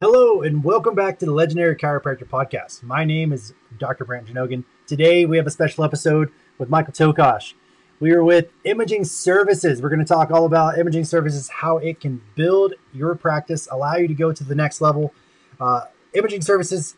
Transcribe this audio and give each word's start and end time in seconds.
Hello, 0.00 0.42
and 0.42 0.62
welcome 0.62 0.94
back 0.94 1.18
to 1.18 1.26
the 1.26 1.32
Legendary 1.32 1.74
Chiropractor 1.74 2.22
Podcast. 2.22 2.84
My 2.84 3.04
name 3.04 3.32
is 3.32 3.52
Dr. 3.80 4.04
Brant 4.04 4.28
Janogan. 4.28 4.62
Today, 4.86 5.26
we 5.26 5.36
have 5.38 5.46
a 5.48 5.50
special 5.50 5.82
episode 5.82 6.30
with 6.56 6.70
Michael 6.70 6.92
Tokash. 6.92 7.54
We 7.98 8.12
are 8.12 8.22
with 8.22 8.52
Imaging 8.62 9.04
Services. 9.04 9.82
We're 9.82 9.88
going 9.88 9.98
to 9.98 10.04
talk 10.04 10.30
all 10.30 10.46
about 10.46 10.78
Imaging 10.78 11.02
Services, 11.02 11.48
how 11.48 11.78
it 11.78 11.98
can 11.98 12.22
build 12.36 12.74
your 12.94 13.16
practice, 13.16 13.66
allow 13.72 13.96
you 13.96 14.06
to 14.06 14.14
go 14.14 14.30
to 14.30 14.44
the 14.44 14.54
next 14.54 14.80
level. 14.80 15.12
Uh, 15.58 15.86
Imaging 16.14 16.42
Services 16.42 16.94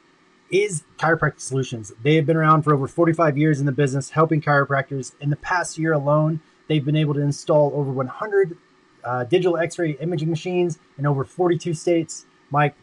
is 0.51 0.83
Chiropractic 0.99 1.41
Solutions. 1.41 1.95
They 2.03 2.17
have 2.17 2.27
been 2.27 2.37
around 2.37 2.65
for 2.65 2.75
over 2.75 2.87
45 2.87 3.39
years 3.39 3.61
in 3.61 3.65
the 3.65 3.73
business, 3.73 4.11
helping 4.11 4.43
chiropractors. 4.43 5.15
In 5.23 5.31
the 5.31 5.37
past 5.37 5.79
year 5.79 5.95
alone, 5.95 6.41
they've 6.69 6.85
been 6.85 6.97
able 6.97 7.15
to 7.15 7.23
install 7.23 7.73
over 7.75 7.91
100 7.91 8.59
uh, 9.03 9.25
digital 9.25 9.57
x 9.57 9.79
ray 9.79 9.93
imaging 9.93 10.29
machines 10.29 10.79
in 10.99 11.07
over 11.07 11.25
42 11.25 11.73
states. 11.73 12.27
Mike, 12.51 12.75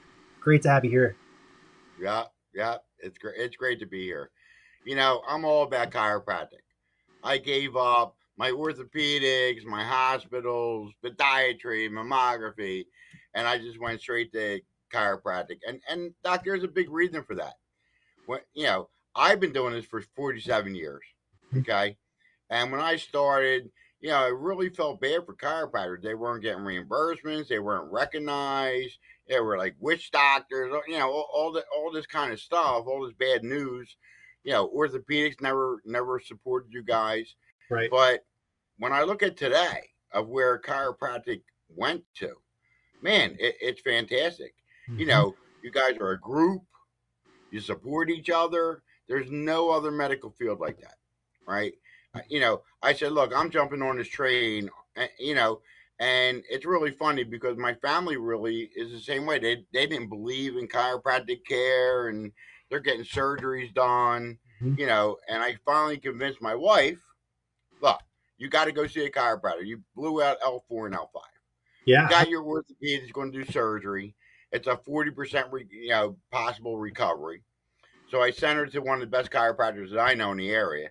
great 0.47 0.61
to 0.61 0.69
have 0.69 0.85
you 0.85 0.91
here. 0.91 1.17
Yeah, 2.01 2.23
yeah, 2.55 2.77
it's 2.99 3.17
great. 3.17 3.35
It's 3.37 3.57
great 3.57 3.81
to 3.81 3.85
be 3.85 4.03
here. 4.03 4.31
You 4.85 4.95
know, 4.95 5.21
I'm 5.27 5.43
all 5.43 5.63
about 5.63 5.91
chiropractic. 5.91 6.63
I 7.21 7.37
gave 7.37 7.75
up 7.75 8.15
my 8.37 8.51
orthopedics, 8.51 9.65
my 9.65 9.83
hospitals, 9.83 10.93
podiatry, 11.03 11.89
mammography, 11.89 12.85
and 13.33 13.45
I 13.45 13.57
just 13.57 13.77
went 13.77 13.99
straight 13.99 14.31
to 14.31 14.61
chiropractic. 14.93 15.57
And 15.67 15.81
and 15.89 16.13
doc, 16.23 16.45
there's 16.45 16.63
a 16.63 16.69
big 16.69 16.89
reason 16.89 17.23
for 17.23 17.35
that. 17.35 17.55
When 18.25 18.39
you 18.53 18.67
know, 18.67 18.87
I've 19.17 19.41
been 19.41 19.51
doing 19.51 19.73
this 19.73 19.85
for 19.85 20.01
47 20.15 20.75
years. 20.75 21.03
Hmm. 21.51 21.59
Okay. 21.59 21.97
And 22.49 22.71
when 22.71 22.79
I 22.79 22.95
started, 22.95 23.69
you 23.99 24.09
know, 24.09 24.17
I 24.17 24.27
really 24.27 24.69
felt 24.69 25.01
bad 25.01 25.25
for 25.25 25.33
chiropractors. 25.33 26.01
They 26.01 26.13
weren't 26.13 26.43
getting 26.43 26.63
reimbursements, 26.63 27.47
they 27.47 27.59
weren't 27.59 27.91
recognized, 27.91 28.99
they 29.27 29.39
were 29.39 29.57
like 29.57 29.75
witch 29.79 30.11
doctors, 30.11 30.73
you 30.87 30.97
know, 30.97 31.09
all, 31.09 31.29
all 31.33 31.51
the 31.51 31.63
all 31.75 31.91
this 31.91 32.05
kind 32.05 32.31
of 32.31 32.39
stuff, 32.39 32.85
all 32.87 33.03
this 33.05 33.15
bad 33.15 33.43
news. 33.43 33.95
You 34.43 34.53
know, 34.53 34.69
orthopedics 34.69 35.41
never 35.41 35.81
never 35.85 36.19
supported 36.19 36.71
you 36.71 36.83
guys. 36.83 37.35
Right. 37.69 37.89
But 37.89 38.25
when 38.77 38.93
I 38.93 39.03
look 39.03 39.23
at 39.23 39.35
today 39.35 39.89
of 40.11 40.29
where 40.29 40.59
chiropractic 40.59 41.41
went 41.75 42.03
to, 42.15 42.33
man, 43.01 43.35
it, 43.39 43.55
it's 43.59 43.81
fantastic. 43.81 44.53
Mm-hmm. 44.89 44.99
You 44.99 45.05
know, 45.07 45.35
you 45.63 45.71
guys 45.71 45.97
are 45.99 46.11
a 46.11 46.19
group, 46.19 46.61
you 47.51 47.59
support 47.59 48.09
each 48.09 48.29
other. 48.29 48.83
There's 49.07 49.31
no 49.31 49.69
other 49.71 49.91
medical 49.91 50.31
field 50.31 50.59
like 50.59 50.79
that, 50.81 50.95
right? 51.47 51.73
You 52.29 52.39
know, 52.39 52.61
I 52.81 52.93
said, 52.93 53.11
look, 53.11 53.33
I'm 53.35 53.49
jumping 53.49 53.81
on 53.81 53.97
this 53.97 54.07
train, 54.07 54.69
you 55.19 55.35
know, 55.35 55.61
and 55.99 56.43
it's 56.49 56.65
really 56.65 56.91
funny 56.91 57.23
because 57.23 57.57
my 57.57 57.73
family 57.75 58.17
really 58.17 58.69
is 58.75 58.91
the 58.91 58.99
same 58.99 59.25
way. 59.25 59.39
They 59.39 59.65
they 59.73 59.87
didn't 59.87 60.09
believe 60.09 60.55
in 60.55 60.67
chiropractic 60.67 61.45
care 61.45 62.09
and 62.09 62.31
they're 62.69 62.79
getting 62.79 63.03
surgeries 63.03 63.73
done, 63.73 64.37
mm-hmm. 64.61 64.79
you 64.79 64.85
know. 64.85 65.17
And 65.27 65.41
I 65.41 65.57
finally 65.65 65.97
convinced 65.97 66.41
my 66.41 66.53
wife, 66.53 66.99
look, 67.81 67.99
you 68.37 68.49
got 68.49 68.65
to 68.65 68.71
go 68.71 68.85
see 68.85 69.05
a 69.05 69.11
chiropractor. 69.11 69.65
You 69.65 69.81
blew 69.95 70.21
out 70.21 70.39
L4 70.41 70.87
and 70.87 70.95
L5. 70.95 71.21
Yeah. 71.85 72.03
You 72.03 72.09
got 72.09 72.29
your 72.29 72.43
orthopedist 72.43 73.13
going 73.13 73.31
to 73.31 73.43
do 73.43 73.51
surgery. 73.51 74.13
It's 74.51 74.67
a 74.67 74.75
40% 74.75 75.51
re, 75.51 75.65
you 75.69 75.89
know 75.89 76.17
possible 76.31 76.77
recovery. 76.77 77.41
So 78.09 78.21
I 78.21 78.31
sent 78.31 78.57
her 78.57 78.67
to 78.67 78.79
one 78.79 78.95
of 78.95 79.01
the 79.01 79.07
best 79.17 79.31
chiropractors 79.31 79.91
that 79.91 79.99
I 79.99 80.13
know 80.13 80.31
in 80.31 80.37
the 80.37 80.49
area. 80.49 80.89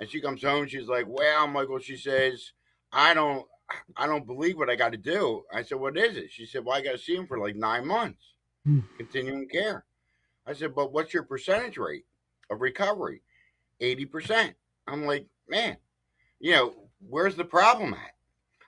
And 0.00 0.08
she 0.08 0.20
comes 0.20 0.42
home, 0.42 0.66
she's 0.68 0.88
like, 0.88 1.06
Well, 1.08 1.48
Michael, 1.48 1.78
she 1.78 1.96
says, 1.96 2.52
I 2.92 3.14
don't 3.14 3.46
I 3.96 4.06
don't 4.06 4.26
believe 4.26 4.56
what 4.56 4.70
I 4.70 4.76
got 4.76 4.92
to 4.92 4.98
do. 4.98 5.44
I 5.52 5.62
said, 5.62 5.78
What 5.78 5.98
is 5.98 6.16
it? 6.16 6.30
She 6.30 6.46
said, 6.46 6.64
Well, 6.64 6.76
I 6.76 6.80
got 6.80 6.92
to 6.92 6.98
see 6.98 7.16
him 7.16 7.26
for 7.26 7.38
like 7.38 7.56
nine 7.56 7.86
months, 7.86 8.22
hmm. 8.64 8.80
continuing 8.96 9.48
care. 9.48 9.84
I 10.46 10.54
said, 10.54 10.74
But 10.74 10.92
what's 10.92 11.12
your 11.12 11.24
percentage 11.24 11.76
rate 11.76 12.06
of 12.50 12.60
recovery? 12.60 13.22
80%. 13.80 14.54
I'm 14.86 15.04
like, 15.04 15.26
Man, 15.48 15.76
you 16.40 16.52
know, 16.52 16.74
where's 17.08 17.36
the 17.36 17.44
problem 17.44 17.94
at? 17.94 18.14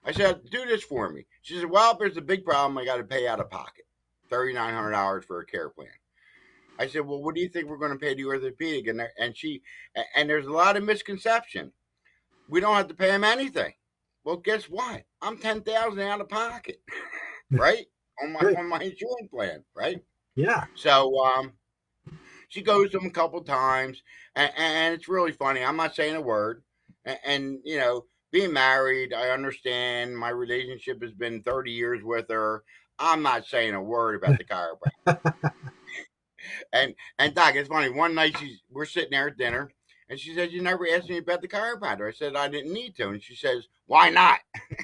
I 0.05 0.13
said, 0.13 0.43
Do 0.51 0.65
this 0.67 0.83
for 0.83 1.09
me. 1.11 1.27
She 1.43 1.57
said, 1.57 1.71
Well, 1.71 1.97
there's 1.99 2.17
a 2.17 2.23
big 2.23 2.45
problem. 2.45 2.79
I 2.79 2.85
got 2.85 2.97
to 2.97 3.05
pay 3.05 3.27
out 3.27 3.41
of 3.41 3.51
pocket 3.51 3.87
$3,900 4.31 5.25
for 5.25 5.41
a 5.41 5.47
care 5.47 5.69
plan. 5.69 5.89
I 6.81 6.89
said, 6.89 7.07
Well, 7.07 7.23
what 7.23 7.35
do 7.35 7.41
you 7.41 7.49
think 7.49 7.69
we're 7.69 7.77
going 7.77 7.93
to 7.93 7.99
pay 7.99 8.15
the 8.15 8.25
orthopedic? 8.25 8.89
And, 8.89 9.03
and 9.19 9.37
she, 9.37 9.63
and 10.17 10.29
there's 10.29 10.47
a 10.47 10.53
lot 10.53 10.77
of 10.77 10.83
misconception. 10.83 11.73
We 12.49 12.61
don't 12.61 12.75
have 12.75 12.89
to 12.89 12.95
pay 12.95 13.11
him 13.11 13.23
anything. 13.23 13.73
Well, 14.25 14.37
guess 14.37 14.65
what? 14.65 15.05
I'm 15.23 15.39
ten 15.39 15.63
thousand 15.63 16.01
out 16.01 16.21
of 16.21 16.29
pocket, 16.29 16.81
right? 17.53 17.87
on 18.23 18.33
my 18.33 18.55
on 18.59 18.69
my 18.69 18.79
insurance 18.79 19.29
plan, 19.31 19.65
right? 19.75 20.03
Yeah. 20.37 20.65
So 20.75 21.25
um, 21.25 21.53
she 22.49 22.63
goes 22.63 22.91
to 22.91 22.99
him 22.99 23.07
a 23.07 23.11
couple 23.11 23.41
times, 23.43 24.03
and, 24.37 24.53
and 24.57 24.95
it's 24.95 25.09
really 25.09 25.33
funny. 25.33 25.65
I'm 25.65 25.77
not 25.77 25.95
saying 25.95 26.17
a 26.17 26.21
word, 26.21 26.63
and, 27.05 27.19
and, 27.25 27.59
you 27.65 27.79
know, 27.79 28.05
being 28.31 28.53
married, 28.53 29.13
I 29.13 29.31
understand. 29.31 30.17
My 30.17 30.31
relationship 30.31 31.03
has 31.03 31.13
been 31.13 31.43
30 31.43 31.71
years 31.71 32.03
with 32.03 32.29
her. 32.31 32.63
I'm 32.99 33.23
not 33.23 33.47
saying 33.47 33.75
a 33.75 33.83
word 33.83 34.23
about 34.23 34.39
the 34.39 34.45
chiropractor. 34.45 35.53
and 36.73 36.95
and 37.19 37.35
Doc, 37.35 37.55
it's 37.55 37.69
funny. 37.69 37.91
One 37.91 38.15
night 38.15 38.37
she's 38.39 38.63
we're 38.71 38.87
sitting 38.87 39.11
there 39.11 39.29
at 39.29 39.39
dinner, 39.39 39.71
and 40.11 40.19
she 40.19 40.35
said, 40.35 40.51
You 40.51 40.61
never 40.61 40.87
asked 40.89 41.09
me 41.09 41.19
about 41.19 41.41
the 41.41 41.49
chiropractor. 41.49 42.09
I 42.09 42.13
said, 42.13 42.35
I 42.35 42.49
didn't 42.49 42.73
need 42.73 42.97
to. 42.97 43.11
And 43.11 43.23
she 43.23 43.37
says, 43.37 43.69
Why 43.87 44.11
not? 44.11 44.41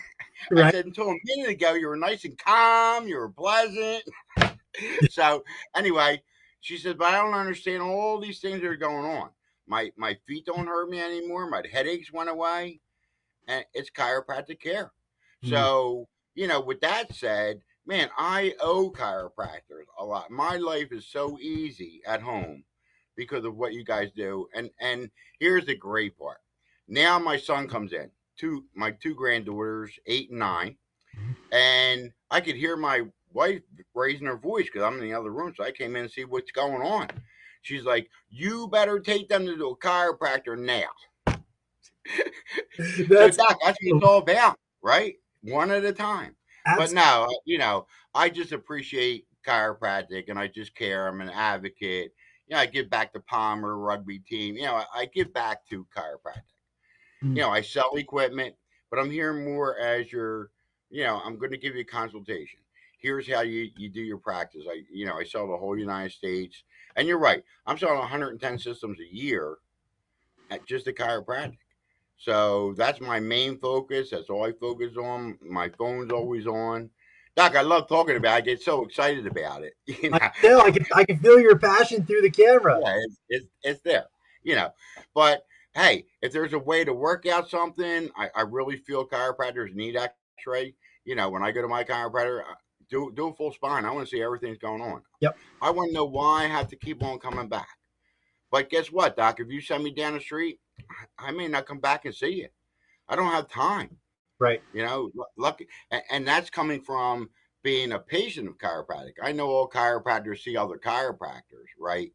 Right. 0.51 0.67
I 0.67 0.71
said, 0.71 0.85
Until 0.85 1.09
a 1.09 1.17
minute 1.25 1.49
ago, 1.49 1.73
you 1.73 1.89
were 1.89 1.97
nice 1.97 2.25
and 2.25 2.39
calm, 2.39 3.09
you 3.09 3.17
were 3.17 3.31
pleasant. 3.31 4.05
so, 5.11 5.43
anyway, 5.75 6.23
she 6.61 6.77
said, 6.77 6.99
But 6.99 7.15
I 7.15 7.23
don't 7.23 7.33
understand 7.33 7.83
all 7.83 8.21
these 8.21 8.39
things 8.39 8.61
that 8.61 8.69
are 8.69 8.77
going 8.77 9.07
on. 9.07 9.31
My 9.67 9.91
my 9.97 10.17
feet 10.27 10.45
don't 10.45 10.67
hurt 10.67 10.91
me 10.91 11.01
anymore. 11.01 11.49
My 11.49 11.63
headaches 11.73 12.13
went 12.13 12.29
away. 12.29 12.81
And 13.49 13.65
it's 13.73 13.91
chiropractic 13.91 14.61
care. 14.61 14.93
Mm-hmm. 15.43 15.51
So, 15.51 16.07
you 16.35 16.47
know, 16.47 16.61
with 16.61 16.81
that 16.83 17.15
said, 17.15 17.63
man, 17.87 18.11
I 18.19 18.55
owe 18.61 18.91
chiropractors 18.91 19.87
a 19.99 20.05
lot. 20.05 20.31
My 20.31 20.57
life 20.57 20.89
is 20.91 21.07
so 21.07 21.39
easy 21.39 22.03
at 22.07 22.21
home 22.21 22.65
because 23.17 23.45
of 23.45 23.57
what 23.57 23.73
you 23.73 23.85
guys 23.85 24.11
do. 24.15 24.49
And 24.55 24.71
and 24.81 25.11
here's 25.39 25.67
the 25.67 25.77
great 25.77 26.19
part. 26.19 26.39
Now 26.89 27.19
my 27.19 27.37
son 27.37 27.69
comes 27.69 27.93
in, 27.93 28.11
two 28.37 28.65
my 28.75 28.91
two 28.91 29.15
granddaughters, 29.15 29.93
eight 30.07 30.31
and 30.31 30.41
9 30.41 30.77
mm-hmm. 31.17 31.33
and 31.55 32.13
I 32.31 32.41
could 32.41 32.57
hear 32.57 32.77
my 32.77 33.03
wife 33.33 33.63
raising 33.95 34.27
her 34.27 34.37
voice 34.37 34.67
because 34.67 34.83
I'm 34.83 34.95
in 34.95 35.09
the 35.09 35.15
other 35.15 35.31
room. 35.31 35.55
So 35.57 35.65
I 35.65 35.71
came 35.71 35.97
in 35.97 36.03
and 36.03 36.11
see 36.11 36.25
what's 36.25 36.53
going 36.53 36.83
on. 36.83 37.09
She's 37.63 37.85
like, 37.85 38.09
"You 38.31 38.69
better 38.69 39.01
take 39.01 39.29
them 39.29 39.47
to 39.47 39.53
a 39.53 39.77
chiropractor 39.77 40.59
now." 40.59 40.89
that's, 43.09 43.37
so 43.37 43.45
doc, 43.45 43.59
that's 43.65 43.79
what 43.83 43.97
it's 43.97 44.05
all 44.05 44.19
about, 44.19 44.59
right? 44.83 45.15
One 45.43 45.71
at 45.71 45.85
a 45.85 45.93
time. 45.93 46.37
Absolutely. 46.67 46.95
But 46.95 47.01
no, 47.01 47.39
you 47.45 47.59
know, 47.59 47.87
I 48.15 48.29
just 48.29 48.53
appreciate 48.53 49.27
chiropractic 49.47 50.25
and 50.29 50.39
I 50.39 50.49
just 50.49 50.75
care. 50.75 51.09
I'm 51.09 51.21
an 51.21 51.31
advocate 51.31 52.13
you 52.47 52.55
know, 52.55 52.61
I 52.61 52.67
give 52.67 52.89
back 52.89 53.13
to 53.13 53.21
Palmer 53.21 53.77
rugby 53.77 54.21
team. 54.21 54.57
You 54.57 54.65
know, 54.65 54.75
I, 54.75 54.85
I 54.95 55.07
give 55.07 55.33
back 55.33 55.67
to 55.69 55.87
chiropractic. 55.97 56.43
Mm-hmm. 57.23 57.37
You 57.37 57.43
know, 57.43 57.51
I 57.51 57.61
sell 57.61 57.97
equipment, 57.97 58.55
but 58.91 58.99
I'm 58.99 59.11
here 59.11 59.33
more 59.33 59.79
as 59.79 60.13
your, 60.13 60.51
you 60.91 61.03
know, 61.05 61.21
I'm 61.25 61.39
going 61.39 61.51
to 61.51 61.59
give 61.59 61.75
you 61.75 61.81
a 61.81 61.85
consultation. 61.85 62.61
Here's 62.99 63.31
how 63.31 63.41
you, 63.41 63.69
you 63.77 63.89
do 63.89 64.01
your 64.01 64.19
practice. 64.19 64.65
I, 64.69 64.83
you 64.91 65.07
know, 65.07 65.19
I 65.19 65.25
sell 65.25 65.49
the 65.49 65.57
whole 65.57 65.77
United 65.77 66.13
States. 66.13 66.63
And 66.95 67.07
you're 67.07 67.19
right. 67.19 67.43
I'm 67.67 67.79
selling 67.79 67.99
110 67.99 68.59
systems 68.59 68.99
a 69.01 69.15
year 69.15 69.57
at 70.51 70.67
just 70.67 70.87
a 70.87 70.93
chiropractic. 70.93 71.59
So 72.19 72.75
that's 72.77 73.01
my 73.01 73.21
main 73.21 73.59
focus. 73.59 74.11
That's 74.11 74.31
all 74.31 74.45
I 74.45 74.53
focus 74.53 74.97
on. 74.97 75.39
My 75.43 75.69
phone's 75.69 76.07
mm-hmm. 76.07 76.17
always 76.17 76.47
on. 76.47 76.91
Doc, 77.37 77.55
I 77.55 77.61
love 77.61 77.87
talking 77.87 78.17
about. 78.17 78.35
it. 78.35 78.37
I 78.37 78.41
get 78.41 78.63
so 78.63 78.83
excited 78.85 79.27
about 79.27 79.63
it. 79.63 79.75
You 80.03 80.11
know? 80.11 80.19
I, 80.21 80.31
feel, 80.41 80.61
I, 80.61 80.71
can, 80.71 80.87
I 80.95 81.05
can 81.05 81.19
feel 81.19 81.39
your 81.39 81.59
passion 81.59 82.05
through 82.05 82.23
the 82.23 82.31
camera. 82.31 82.81
Yeah, 82.83 82.97
it's, 82.97 83.17
it's, 83.29 83.47
it's 83.63 83.81
there. 83.83 84.07
You 84.43 84.55
know, 84.55 84.71
but 85.15 85.45
hey, 85.75 86.07
if 86.23 86.33
there's 86.33 86.53
a 86.53 86.59
way 86.59 86.85
to 86.85 86.93
work 86.93 87.27
out 87.27 87.51
something, 87.51 88.09
I, 88.17 88.31
I 88.35 88.43
really 88.43 88.77
feel 88.77 89.07
chiropractors 89.07 89.75
need 89.75 89.97
X-ray. 89.97 90.75
You 91.05 91.15
know, 91.17 91.29
when 91.29 91.43
I 91.43 91.51
go 91.51 91.63
to 91.63 91.69
my 91.69 91.85
chiropractor, 91.85 92.43
do 92.89 93.13
do 93.15 93.29
a 93.29 93.35
full 93.35 93.53
spine. 93.53 93.85
I 93.85 93.91
want 93.91 94.07
to 94.07 94.11
see 94.11 94.23
everything's 94.23 94.59
going 94.59 94.81
on. 94.81 95.03
Yep. 95.21 95.37
I 95.61 95.71
want 95.71 95.91
to 95.91 95.95
know 95.95 96.05
why 96.05 96.45
I 96.45 96.47
have 96.47 96.69
to 96.69 96.77
keep 96.77 97.03
on 97.03 97.19
coming 97.19 97.49
back. 97.49 97.69
But 98.51 98.71
guess 98.71 98.93
what, 98.93 99.17
Doc? 99.17 99.41
If 99.41 99.49
you 99.51 99.61
send 99.61 99.85
me 99.85 99.93
down 99.93 100.15
the 100.15 100.21
street, 100.21 100.61
I 101.19 101.31
may 101.31 101.49
not 101.49 101.67
come 101.67 101.79
back 101.79 102.05
and 102.05 102.15
see 102.15 102.35
you. 102.35 102.49
I 103.09 103.17
don't 103.17 103.33
have 103.33 103.49
time. 103.49 103.97
Right. 104.39 104.63
You 104.75 104.85
know, 104.85 105.11
lucky, 105.39 105.67
and, 106.11 106.27
that's 106.27 106.51
coming 106.51 106.83
from 106.83 107.31
being 107.63 107.93
a 107.93 107.99
patient 107.99 108.49
of 108.49 108.59
chiropractic. 108.59 109.15
I 109.23 109.33
know 109.33 109.49
all 109.49 109.69
chiropractors 109.69 110.43
see 110.43 110.57
other 110.57 110.77
chiropractors, 110.77 111.71
right? 111.79 112.13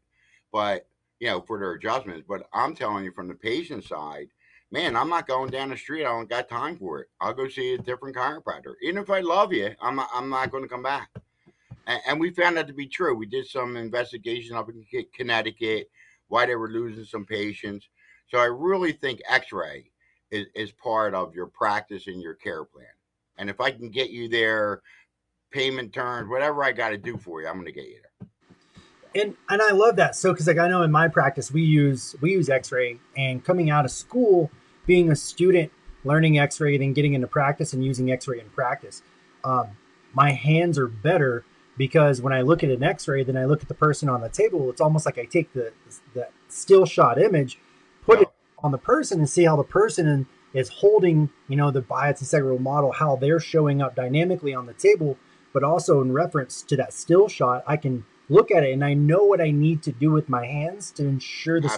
But 0.52 0.86
you 1.22 1.28
know, 1.28 1.40
for 1.40 1.58
their 1.58 1.72
adjustments. 1.72 2.24
But 2.28 2.48
I'm 2.52 2.74
telling 2.74 3.04
you, 3.04 3.12
from 3.12 3.28
the 3.28 3.34
patient 3.34 3.84
side, 3.84 4.26
man, 4.72 4.96
I'm 4.96 5.08
not 5.08 5.28
going 5.28 5.50
down 5.50 5.70
the 5.70 5.76
street. 5.76 6.04
I 6.04 6.08
don't 6.08 6.28
got 6.28 6.48
time 6.48 6.76
for 6.76 7.00
it. 7.00 7.08
I'll 7.20 7.32
go 7.32 7.48
see 7.48 7.74
a 7.74 7.78
different 7.78 8.16
chiropractor. 8.16 8.74
Even 8.82 9.00
if 9.00 9.08
I 9.08 9.20
love 9.20 9.52
you, 9.52 9.70
I'm 9.80 9.94
not, 9.94 10.08
I'm 10.12 10.28
not 10.28 10.50
going 10.50 10.64
to 10.64 10.68
come 10.68 10.82
back. 10.82 11.10
and, 11.86 12.00
and 12.08 12.20
we 12.20 12.30
found 12.30 12.56
that 12.56 12.66
to 12.66 12.72
be 12.72 12.88
true. 12.88 13.14
We 13.14 13.26
did 13.26 13.46
some 13.46 13.76
investigation 13.76 14.56
up 14.56 14.68
in 14.68 14.84
Connecticut, 15.14 15.90
why 16.26 16.46
they 16.46 16.56
were 16.56 16.70
losing 16.70 17.04
some 17.04 17.24
patients. 17.24 17.88
So 18.32 18.38
I 18.38 18.46
really 18.46 18.92
think 18.92 19.20
X-ray 19.28 19.90
is, 20.30 20.46
is 20.54 20.72
part 20.72 21.14
of 21.14 21.34
your 21.34 21.48
practice 21.48 22.06
and 22.06 22.22
your 22.22 22.32
care 22.32 22.64
plan. 22.64 22.86
And 23.36 23.50
if 23.50 23.60
I 23.60 23.70
can 23.70 23.90
get 23.90 24.08
you 24.08 24.26
there, 24.26 24.80
payment 25.50 25.92
terms, 25.92 26.30
whatever 26.30 26.64
I 26.64 26.72
got 26.72 26.88
to 26.90 26.96
do 26.96 27.18
for 27.18 27.42
you, 27.42 27.46
I'm 27.46 27.56
going 27.56 27.66
to 27.66 27.72
get 27.72 27.88
you 27.88 27.98
there. 28.00 28.28
And 29.14 29.36
and 29.50 29.60
I 29.60 29.72
love 29.72 29.96
that. 29.96 30.16
So 30.16 30.32
because 30.32 30.46
like 30.46 30.56
I 30.56 30.66
know 30.68 30.80
in 30.80 30.90
my 30.90 31.06
practice 31.08 31.50
we 31.50 31.60
use 31.60 32.16
we 32.22 32.32
use 32.32 32.48
X-ray, 32.48 32.98
and 33.14 33.44
coming 33.44 33.68
out 33.68 33.84
of 33.84 33.90
school, 33.90 34.50
being 34.86 35.10
a 35.10 35.16
student 35.16 35.70
learning 36.02 36.38
X-ray, 36.38 36.78
then 36.78 36.94
getting 36.94 37.12
into 37.12 37.26
practice 37.26 37.74
and 37.74 37.84
using 37.84 38.10
X-ray 38.10 38.40
in 38.40 38.48
practice, 38.48 39.02
um, 39.44 39.76
my 40.14 40.30
hands 40.30 40.78
are 40.78 40.88
better 40.88 41.44
because 41.76 42.22
when 42.22 42.32
I 42.32 42.40
look 42.40 42.64
at 42.64 42.70
an 42.70 42.82
X-ray, 42.82 43.24
then 43.24 43.36
I 43.36 43.44
look 43.44 43.60
at 43.60 43.68
the 43.68 43.74
person 43.74 44.08
on 44.08 44.22
the 44.22 44.30
table. 44.30 44.70
It's 44.70 44.80
almost 44.80 45.04
like 45.04 45.18
I 45.18 45.26
take 45.26 45.52
the 45.52 45.74
the 46.14 46.28
still 46.48 46.86
shot 46.86 47.20
image, 47.20 47.58
put 48.04 48.20
it 48.20 48.28
on 48.62 48.72
the 48.72 48.78
person, 48.78 49.18
and 49.18 49.28
see 49.28 49.44
how 49.44 49.56
the 49.56 49.64
person 49.64 50.26
is 50.54 50.68
holding, 50.68 51.30
you 51.48 51.56
know, 51.56 51.70
the 51.70 51.82
biotensegral 51.82 52.60
model, 52.60 52.92
how 52.92 53.16
they're 53.16 53.40
showing 53.40 53.80
up 53.80 53.94
dynamically 53.94 54.54
on 54.54 54.66
the 54.66 54.74
table, 54.74 55.16
but 55.52 55.64
also 55.64 56.00
in 56.00 56.12
reference 56.12 56.62
to 56.62 56.76
that 56.76 56.92
still 56.92 57.28
shot, 57.28 57.64
I 57.66 57.76
can 57.76 58.04
look 58.28 58.50
at 58.50 58.64
it 58.64 58.72
and 58.72 58.84
I 58.84 58.94
know 58.94 59.24
what 59.24 59.40
I 59.40 59.50
need 59.50 59.82
to 59.84 59.92
do 59.92 60.10
with 60.10 60.28
my 60.28 60.46
hands 60.46 60.90
to 60.92 61.06
ensure 61.06 61.60
the 61.60 61.68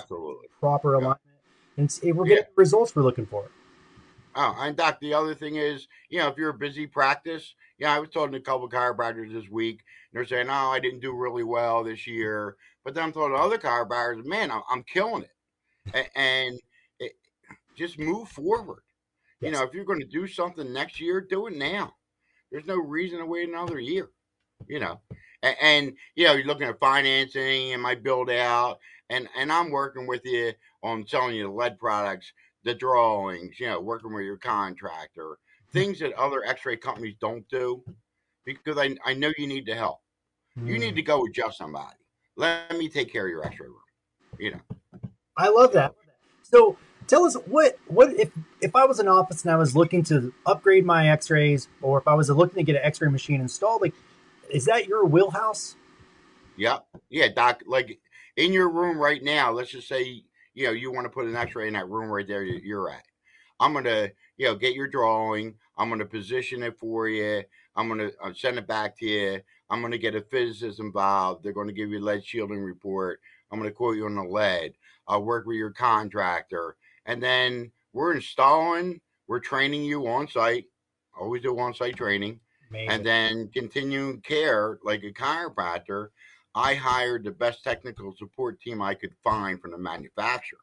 proper 0.60 0.92
yeah. 0.92 0.98
alignment, 0.98 1.20
and 1.76 2.16
we're 2.16 2.24
getting 2.24 2.38
yeah. 2.38 2.48
the 2.54 2.60
results 2.60 2.94
we're 2.94 3.02
looking 3.02 3.26
for. 3.26 3.50
Oh, 4.36 4.56
and 4.58 4.76
Doc, 4.76 4.98
the 5.00 5.14
other 5.14 5.34
thing 5.34 5.56
is, 5.56 5.86
you 6.08 6.18
know, 6.18 6.28
if 6.28 6.36
you're 6.36 6.50
a 6.50 6.54
busy 6.54 6.86
practice, 6.86 7.54
yeah, 7.78 7.94
I 7.94 8.00
was 8.00 8.08
talking 8.10 8.32
to 8.32 8.38
a 8.38 8.40
couple 8.40 8.66
of 8.66 8.72
chiropractors 8.72 9.32
this 9.32 9.48
week, 9.48 9.82
and 10.12 10.18
they're 10.18 10.26
saying, 10.26 10.48
"Oh, 10.48 10.70
I 10.70 10.80
didn't 10.80 11.00
do 11.00 11.12
really 11.12 11.44
well 11.44 11.84
this 11.84 12.06
year," 12.06 12.56
but 12.84 12.94
then 12.94 13.04
I'm 13.04 13.12
talking 13.12 13.36
to 13.36 13.40
other 13.40 13.58
chiropractors, 13.58 14.24
man, 14.24 14.50
I'm, 14.50 14.62
I'm 14.68 14.82
killing 14.82 15.22
it, 15.22 15.33
and, 15.92 16.60
it, 16.98 17.12
just 17.76 17.98
move 17.98 18.28
forward. 18.28 18.82
Yes. 19.40 19.48
You 19.48 19.52
know, 19.52 19.64
if 19.64 19.74
you're 19.74 19.84
going 19.84 20.00
to 20.00 20.06
do 20.06 20.26
something 20.26 20.72
next 20.72 21.00
year, 21.00 21.20
do 21.20 21.46
it 21.48 21.56
now. 21.56 21.94
There's 22.50 22.66
no 22.66 22.76
reason 22.76 23.18
to 23.18 23.26
wait 23.26 23.48
another 23.48 23.80
year. 23.80 24.10
You 24.68 24.78
know, 24.80 25.00
and, 25.42 25.56
and 25.60 25.92
you 26.14 26.24
know, 26.24 26.34
you're 26.34 26.46
looking 26.46 26.68
at 26.68 26.78
financing 26.78 27.72
and 27.72 27.82
my 27.82 27.96
build 27.96 28.30
out, 28.30 28.78
and 29.10 29.28
and 29.36 29.52
I'm 29.52 29.70
working 29.70 30.06
with 30.06 30.24
you 30.24 30.52
on 30.82 31.06
selling 31.06 31.34
you 31.34 31.42
the 31.42 31.50
lead 31.50 31.78
products 31.78 32.32
the 32.64 32.74
drawings, 32.74 33.60
you 33.60 33.66
know, 33.66 33.80
working 33.80 34.12
with 34.12 34.24
your 34.24 34.38
contractor, 34.38 35.38
things 35.72 35.98
that 36.00 36.12
other 36.14 36.44
x-ray 36.44 36.76
companies 36.76 37.14
don't 37.20 37.48
do 37.48 37.84
because 38.44 38.78
I, 38.78 38.96
I 39.04 39.14
know 39.14 39.32
you 39.38 39.46
need 39.46 39.66
to 39.66 39.74
help. 39.74 40.00
Mm. 40.58 40.68
You 40.68 40.78
need 40.78 40.90
hmm. 40.90 40.96
to 40.96 41.02
go 41.02 41.24
adjust 41.26 41.58
somebody. 41.58 41.96
Let 42.36 42.76
me 42.76 42.88
take 42.88 43.12
care 43.12 43.26
of 43.26 43.30
your 43.30 43.46
x-ray 43.46 43.68
room. 43.68 43.76
You 44.38 44.52
know. 44.52 44.60
I 45.36 45.48
love 45.48 45.72
that. 45.72 45.94
So 46.42 46.76
tell 47.06 47.24
us 47.24 47.34
what 47.46 47.78
what 47.86 48.12
if 48.14 48.30
if 48.60 48.74
I 48.76 48.84
was 48.84 49.00
in 49.00 49.08
office 49.08 49.42
and 49.42 49.52
I 49.52 49.56
was 49.56 49.74
looking 49.76 50.02
to 50.04 50.32
upgrade 50.46 50.84
my 50.84 51.08
x-rays 51.08 51.68
or 51.82 51.98
if 51.98 52.08
I 52.08 52.14
was 52.14 52.30
looking 52.30 52.56
to 52.56 52.62
get 52.62 52.76
an 52.76 52.82
x-ray 52.84 53.08
machine 53.10 53.40
installed, 53.40 53.82
like 53.82 53.94
is 54.50 54.66
that 54.66 54.86
your 54.86 55.04
wheelhouse? 55.04 55.76
Yeah. 56.56 56.78
Yeah, 57.10 57.28
doc, 57.34 57.62
like 57.66 57.98
in 58.36 58.52
your 58.52 58.68
room 58.68 58.98
right 58.98 59.22
now, 59.22 59.50
let's 59.52 59.70
just 59.70 59.88
say 59.88 60.24
you 60.54 60.66
know, 60.66 60.72
you 60.72 60.92
want 60.92 61.04
to 61.04 61.10
put 61.10 61.26
an 61.26 61.36
X-ray 61.36 61.66
in 61.66 61.74
that 61.74 61.88
room 61.88 62.08
right 62.08 62.26
there 62.26 62.44
you're 62.44 62.88
at. 62.88 63.02
I'm 63.60 63.72
gonna, 63.72 64.10
you 64.36 64.46
know, 64.46 64.54
get 64.54 64.74
your 64.74 64.88
drawing. 64.88 65.54
I'm 65.76 65.88
gonna 65.88 66.04
position 66.04 66.62
it 66.62 66.78
for 66.78 67.08
you. 67.08 67.42
I'm 67.76 67.88
gonna 67.88 68.10
uh, 68.22 68.32
send 68.34 68.58
it 68.58 68.66
back 68.66 68.96
to 68.98 69.06
you. 69.06 69.40
I'm 69.70 69.82
gonna 69.82 69.98
get 69.98 70.14
a 70.14 70.20
physicist 70.20 70.80
involved. 70.80 71.42
They're 71.42 71.52
gonna 71.52 71.72
give 71.72 71.90
you 71.90 71.98
a 71.98 72.04
lead 72.04 72.24
shielding 72.24 72.60
report. 72.60 73.20
I'm 73.50 73.58
gonna 73.58 73.72
quote 73.72 73.96
you 73.96 74.06
on 74.06 74.14
the 74.14 74.22
lead. 74.22 74.74
I'll 75.06 75.22
work 75.22 75.46
with 75.46 75.56
your 75.56 75.70
contractor, 75.70 76.76
and 77.06 77.22
then 77.22 77.72
we're 77.92 78.14
installing. 78.14 79.00
We're 79.26 79.40
training 79.40 79.84
you 79.84 80.06
on 80.06 80.28
site. 80.28 80.66
Always 81.18 81.42
do 81.42 81.58
on 81.58 81.74
site 81.74 81.96
training, 81.96 82.40
Amazing. 82.70 82.90
and 82.90 83.06
then 83.06 83.50
continuing 83.54 84.20
care 84.20 84.78
like 84.82 85.02
a 85.04 85.12
chiropractor 85.12 86.08
I 86.54 86.74
hired 86.74 87.24
the 87.24 87.32
best 87.32 87.64
technical 87.64 88.14
support 88.16 88.60
team 88.60 88.80
I 88.80 88.94
could 88.94 89.12
find 89.24 89.60
from 89.60 89.72
the 89.72 89.78
manufacturer. 89.78 90.60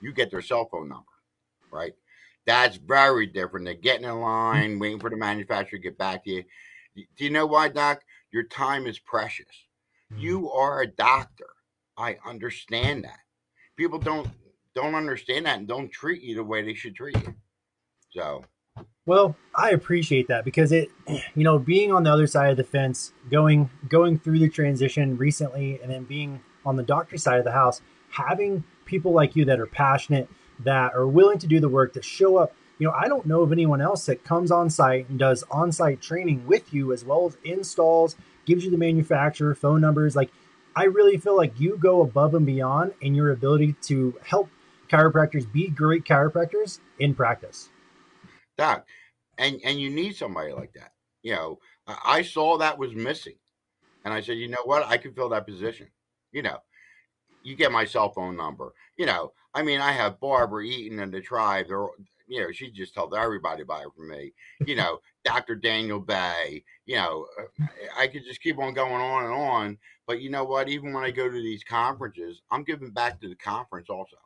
You 0.00 0.12
get 0.12 0.30
their 0.32 0.42
cell 0.42 0.68
phone 0.70 0.88
number, 0.88 1.04
right? 1.70 1.92
That's 2.44 2.76
very 2.76 3.26
different 3.26 3.66
than 3.66 3.80
getting 3.80 4.04
in 4.04 4.20
line, 4.20 4.80
waiting 4.80 4.98
for 4.98 5.10
the 5.10 5.16
manufacturer 5.16 5.78
to 5.78 5.82
get 5.82 5.96
back 5.96 6.24
to 6.24 6.30
you. 6.30 6.44
Do 7.16 7.24
you 7.24 7.30
know 7.30 7.46
why, 7.46 7.68
Doc? 7.68 8.02
Your 8.32 8.42
time 8.42 8.86
is 8.88 8.98
precious. 8.98 9.46
Mm-hmm. 10.12 10.22
You 10.22 10.50
are 10.50 10.82
a 10.82 10.88
doctor. 10.88 11.50
I 11.96 12.16
understand 12.26 13.04
that. 13.04 13.20
People 13.76 13.98
don't 13.98 14.28
don't 14.74 14.94
understand 14.94 15.46
that 15.46 15.58
and 15.58 15.68
don't 15.68 15.90
treat 15.90 16.22
you 16.22 16.34
the 16.34 16.44
way 16.44 16.62
they 16.62 16.74
should 16.74 16.94
treat 16.94 17.16
you. 17.22 17.34
So 18.10 18.44
well, 19.04 19.34
I 19.54 19.70
appreciate 19.70 20.28
that 20.28 20.44
because 20.44 20.70
it, 20.70 20.88
you 21.34 21.44
know, 21.44 21.58
being 21.58 21.92
on 21.92 22.04
the 22.04 22.12
other 22.12 22.26
side 22.26 22.50
of 22.50 22.56
the 22.56 22.64
fence, 22.64 23.12
going 23.30 23.68
going 23.88 24.18
through 24.18 24.38
the 24.38 24.48
transition 24.48 25.16
recently, 25.16 25.80
and 25.82 25.90
then 25.90 26.04
being 26.04 26.40
on 26.64 26.76
the 26.76 26.82
doctor 26.82 27.16
side 27.16 27.38
of 27.38 27.44
the 27.44 27.52
house, 27.52 27.80
having 28.10 28.64
people 28.84 29.12
like 29.12 29.34
you 29.34 29.44
that 29.46 29.58
are 29.58 29.66
passionate, 29.66 30.28
that 30.60 30.94
are 30.94 31.06
willing 31.06 31.38
to 31.38 31.46
do 31.46 31.58
the 31.58 31.68
work, 31.68 31.92
to 31.94 32.02
show 32.02 32.36
up. 32.36 32.54
You 32.78 32.88
know, 32.88 32.94
I 32.94 33.08
don't 33.08 33.26
know 33.26 33.42
of 33.42 33.52
anyone 33.52 33.80
else 33.80 34.06
that 34.06 34.24
comes 34.24 34.50
on 34.50 34.70
site 34.70 35.08
and 35.08 35.18
does 35.18 35.44
on 35.50 35.72
site 35.72 36.00
training 36.00 36.46
with 36.46 36.72
you 36.72 36.92
as 36.92 37.04
well 37.04 37.26
as 37.26 37.36
installs, 37.44 38.16
gives 38.44 38.64
you 38.64 38.70
the 38.70 38.78
manufacturer 38.78 39.54
phone 39.54 39.80
numbers. 39.80 40.16
Like, 40.16 40.30
I 40.74 40.84
really 40.84 41.18
feel 41.18 41.36
like 41.36 41.58
you 41.60 41.76
go 41.76 42.02
above 42.02 42.34
and 42.34 42.46
beyond 42.46 42.94
in 43.00 43.14
your 43.14 43.30
ability 43.30 43.76
to 43.82 44.18
help 44.24 44.48
chiropractors 44.88 45.50
be 45.50 45.68
great 45.68 46.04
chiropractors 46.04 46.80
in 46.98 47.14
practice. 47.14 47.68
Doc, 48.58 48.86
and 49.38 49.60
and 49.64 49.80
you 49.80 49.90
need 49.90 50.16
somebody 50.16 50.52
like 50.52 50.72
that. 50.74 50.92
You 51.22 51.34
know, 51.34 51.58
I 51.86 52.22
saw 52.22 52.58
that 52.58 52.78
was 52.78 52.94
missing, 52.94 53.36
and 54.04 54.12
I 54.12 54.20
said, 54.20 54.38
you 54.38 54.48
know 54.48 54.62
what, 54.64 54.86
I 54.86 54.98
can 54.98 55.14
fill 55.14 55.30
that 55.30 55.46
position. 55.46 55.88
You 56.32 56.42
know, 56.42 56.58
you 57.42 57.56
get 57.56 57.72
my 57.72 57.84
cell 57.84 58.10
phone 58.10 58.36
number. 58.36 58.72
You 58.96 59.06
know, 59.06 59.32
I 59.54 59.62
mean, 59.62 59.80
I 59.80 59.92
have 59.92 60.20
Barbara 60.20 60.64
Eaton 60.64 61.00
and 61.00 61.12
the 61.12 61.20
tribe. 61.20 61.66
They're, 61.68 61.86
you 62.26 62.40
know, 62.40 62.52
she 62.52 62.70
just 62.70 62.94
told 62.94 63.14
everybody 63.14 63.64
buy 63.64 63.82
it 63.82 63.88
from 63.96 64.08
me. 64.08 64.32
You 64.66 64.76
know, 64.76 64.98
Dr. 65.24 65.54
Daniel 65.54 66.00
Bay. 66.00 66.64
You 66.86 66.96
know, 66.96 67.26
uh, 67.38 67.62
mm. 67.62 67.68
I 67.96 68.06
could 68.06 68.24
just 68.24 68.42
keep 68.42 68.58
on 68.58 68.74
going 68.74 68.92
on 68.92 69.24
and 69.24 69.32
on. 69.32 69.78
But 70.06 70.20
you 70.20 70.30
know 70.30 70.44
what? 70.44 70.68
Even 70.68 70.92
when 70.92 71.04
I 71.04 71.10
go 71.10 71.28
to 71.28 71.42
these 71.42 71.64
conferences, 71.64 72.42
I'm 72.50 72.64
giving 72.64 72.90
back 72.90 73.20
to 73.20 73.28
the 73.28 73.36
conference 73.36 73.88
also. 73.88 74.16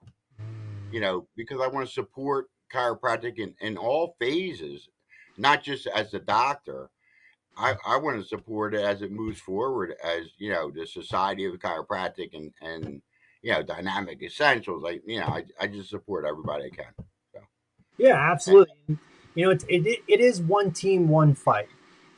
You 0.91 0.99
mm. 0.99 1.03
know, 1.03 1.29
because 1.37 1.61
I 1.61 1.67
want 1.67 1.87
to 1.87 1.93
support 1.93 2.47
chiropractic 2.73 3.39
in, 3.39 3.55
in 3.61 3.77
all 3.77 4.17
phases, 4.19 4.89
not 5.37 5.63
just 5.63 5.87
as 5.87 6.13
a 6.15 6.19
doctor. 6.19 6.91
I, 7.57 7.73
mm. 7.73 7.79
I 7.87 7.97
want 7.97 8.21
to 8.21 8.27
support 8.27 8.75
it 8.75 8.83
as 8.83 9.03
it 9.03 9.13
moves 9.13 9.41
forward 9.41 9.95
as, 10.03 10.27
you 10.39 10.51
know, 10.51 10.71
the 10.71 10.87
Society 10.87 11.45
of 11.45 11.55
Chiropractic 11.55 12.35
and, 12.35 12.53
and 12.61 13.03
you 13.43 13.53
know, 13.53 13.63
Dynamic 13.63 14.23
Essentials. 14.23 14.83
Like, 14.83 15.03
you 15.07 15.21
know, 15.21 15.27
I, 15.27 15.45
I 15.61 15.67
just 15.67 15.91
support 15.91 16.25
everybody 16.27 16.65
I 16.65 16.71
can. 16.71 16.93
So. 17.33 17.41
Yeah, 17.99 18.17
absolutely. 18.33 18.75
And, 18.89 18.99
you 19.37 19.45
know, 19.45 19.53
it's, 19.53 19.65
it, 19.69 20.03
it 20.09 20.21
is 20.21 20.41
one 20.41 20.73
team, 20.73 21.09
one 21.09 21.35
fight. 21.35 21.69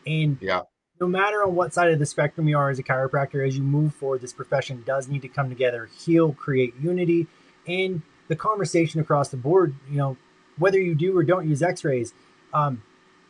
And 0.06 0.38
yeah. 0.40 0.62
no 0.98 1.06
matter 1.06 1.44
on 1.44 1.54
what 1.54 1.74
side 1.74 1.90
of 1.90 1.98
the 1.98 2.06
spectrum 2.06 2.48
you 2.48 2.56
are 2.56 2.70
as 2.70 2.78
a 2.78 2.82
chiropractor, 2.82 3.46
as 3.46 3.58
you 3.58 3.62
move 3.62 3.94
forward, 3.94 4.22
this 4.22 4.32
profession 4.32 4.82
does 4.86 5.08
need 5.08 5.20
to 5.20 5.28
come 5.28 5.50
together, 5.50 5.90
heal, 5.98 6.32
create 6.32 6.74
unity, 6.80 7.26
and 7.66 8.00
the 8.28 8.36
conversation 8.36 9.00
across 9.00 9.28
the 9.28 9.36
board, 9.36 9.74
you 9.90 9.98
know, 9.98 10.16
whether 10.58 10.80
you 10.80 10.94
do 10.94 11.16
or 11.16 11.22
don't 11.22 11.48
use 11.48 11.62
x-rays 11.62 12.12
um, 12.52 12.82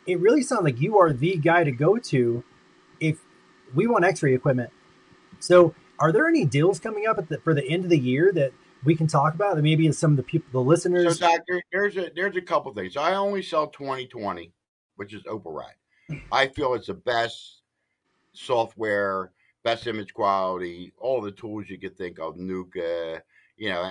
it 0.05 0.19
really 0.19 0.41
sounds 0.41 0.63
like 0.63 0.79
you 0.79 0.97
are 0.97 1.13
the 1.13 1.35
guy 1.37 1.63
to 1.63 1.71
go 1.71 1.97
to 1.97 2.43
if 2.99 3.19
we 3.73 3.87
want 3.87 4.03
x-ray 4.03 4.33
equipment 4.33 4.71
so 5.39 5.73
are 5.99 6.11
there 6.11 6.27
any 6.27 6.45
deals 6.45 6.79
coming 6.79 7.05
up 7.07 7.17
at 7.17 7.29
the, 7.29 7.37
for 7.39 7.53
the 7.53 7.67
end 7.67 7.83
of 7.83 7.89
the 7.89 7.99
year 7.99 8.31
that 8.33 8.51
we 8.83 8.95
can 8.95 9.07
talk 9.07 9.33
about 9.33 9.55
that 9.55 9.61
maybe 9.61 9.91
some 9.91 10.11
of 10.11 10.17
the 10.17 10.23
people 10.23 10.63
the 10.63 10.67
listeners 10.67 11.19
so 11.19 11.27
doctor 11.27 11.61
there's 11.71 11.97
a 11.97 12.09
there's 12.15 12.35
a 12.35 12.41
couple 12.41 12.73
things 12.73 12.97
i 12.97 13.13
only 13.15 13.41
sell 13.41 13.67
2020 13.67 14.51
which 14.95 15.13
is 15.13 15.23
OpaRide 15.23 16.21
i 16.31 16.47
feel 16.47 16.73
it's 16.73 16.87
the 16.87 16.93
best 16.93 17.61
software 18.33 19.31
best 19.63 19.87
image 19.87 20.13
quality 20.13 20.93
all 20.97 21.21
the 21.21 21.31
tools 21.31 21.65
you 21.67 21.77
could 21.77 21.97
think 21.97 22.19
of 22.19 22.35
NUCCA 22.35 23.21
you 23.57 23.69
know 23.69 23.89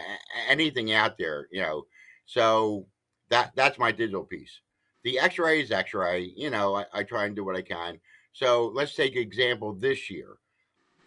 anything 0.49 0.93
out 0.93 1.19
there 1.19 1.49
you 1.51 1.61
know 1.61 1.85
so 2.29 2.87
that 3.31 3.53
that's 3.55 3.79
my 3.79 3.93
digital 3.93 4.25
piece. 4.25 4.61
The 5.05 5.19
X-ray 5.19 5.63
is 5.63 5.71
X-ray. 5.71 6.33
You 6.37 6.51
know, 6.51 6.77
I, 6.77 6.85
I 6.93 7.03
try 7.03 7.25
and 7.25 7.37
do 7.37 7.45
what 7.45 7.57
I 7.57 7.63
can. 7.63 7.99
So 8.33 8.71
let's 8.75 8.95
take 8.95 9.17
example 9.17 9.75
this 9.75 10.11
year. 10.11 10.37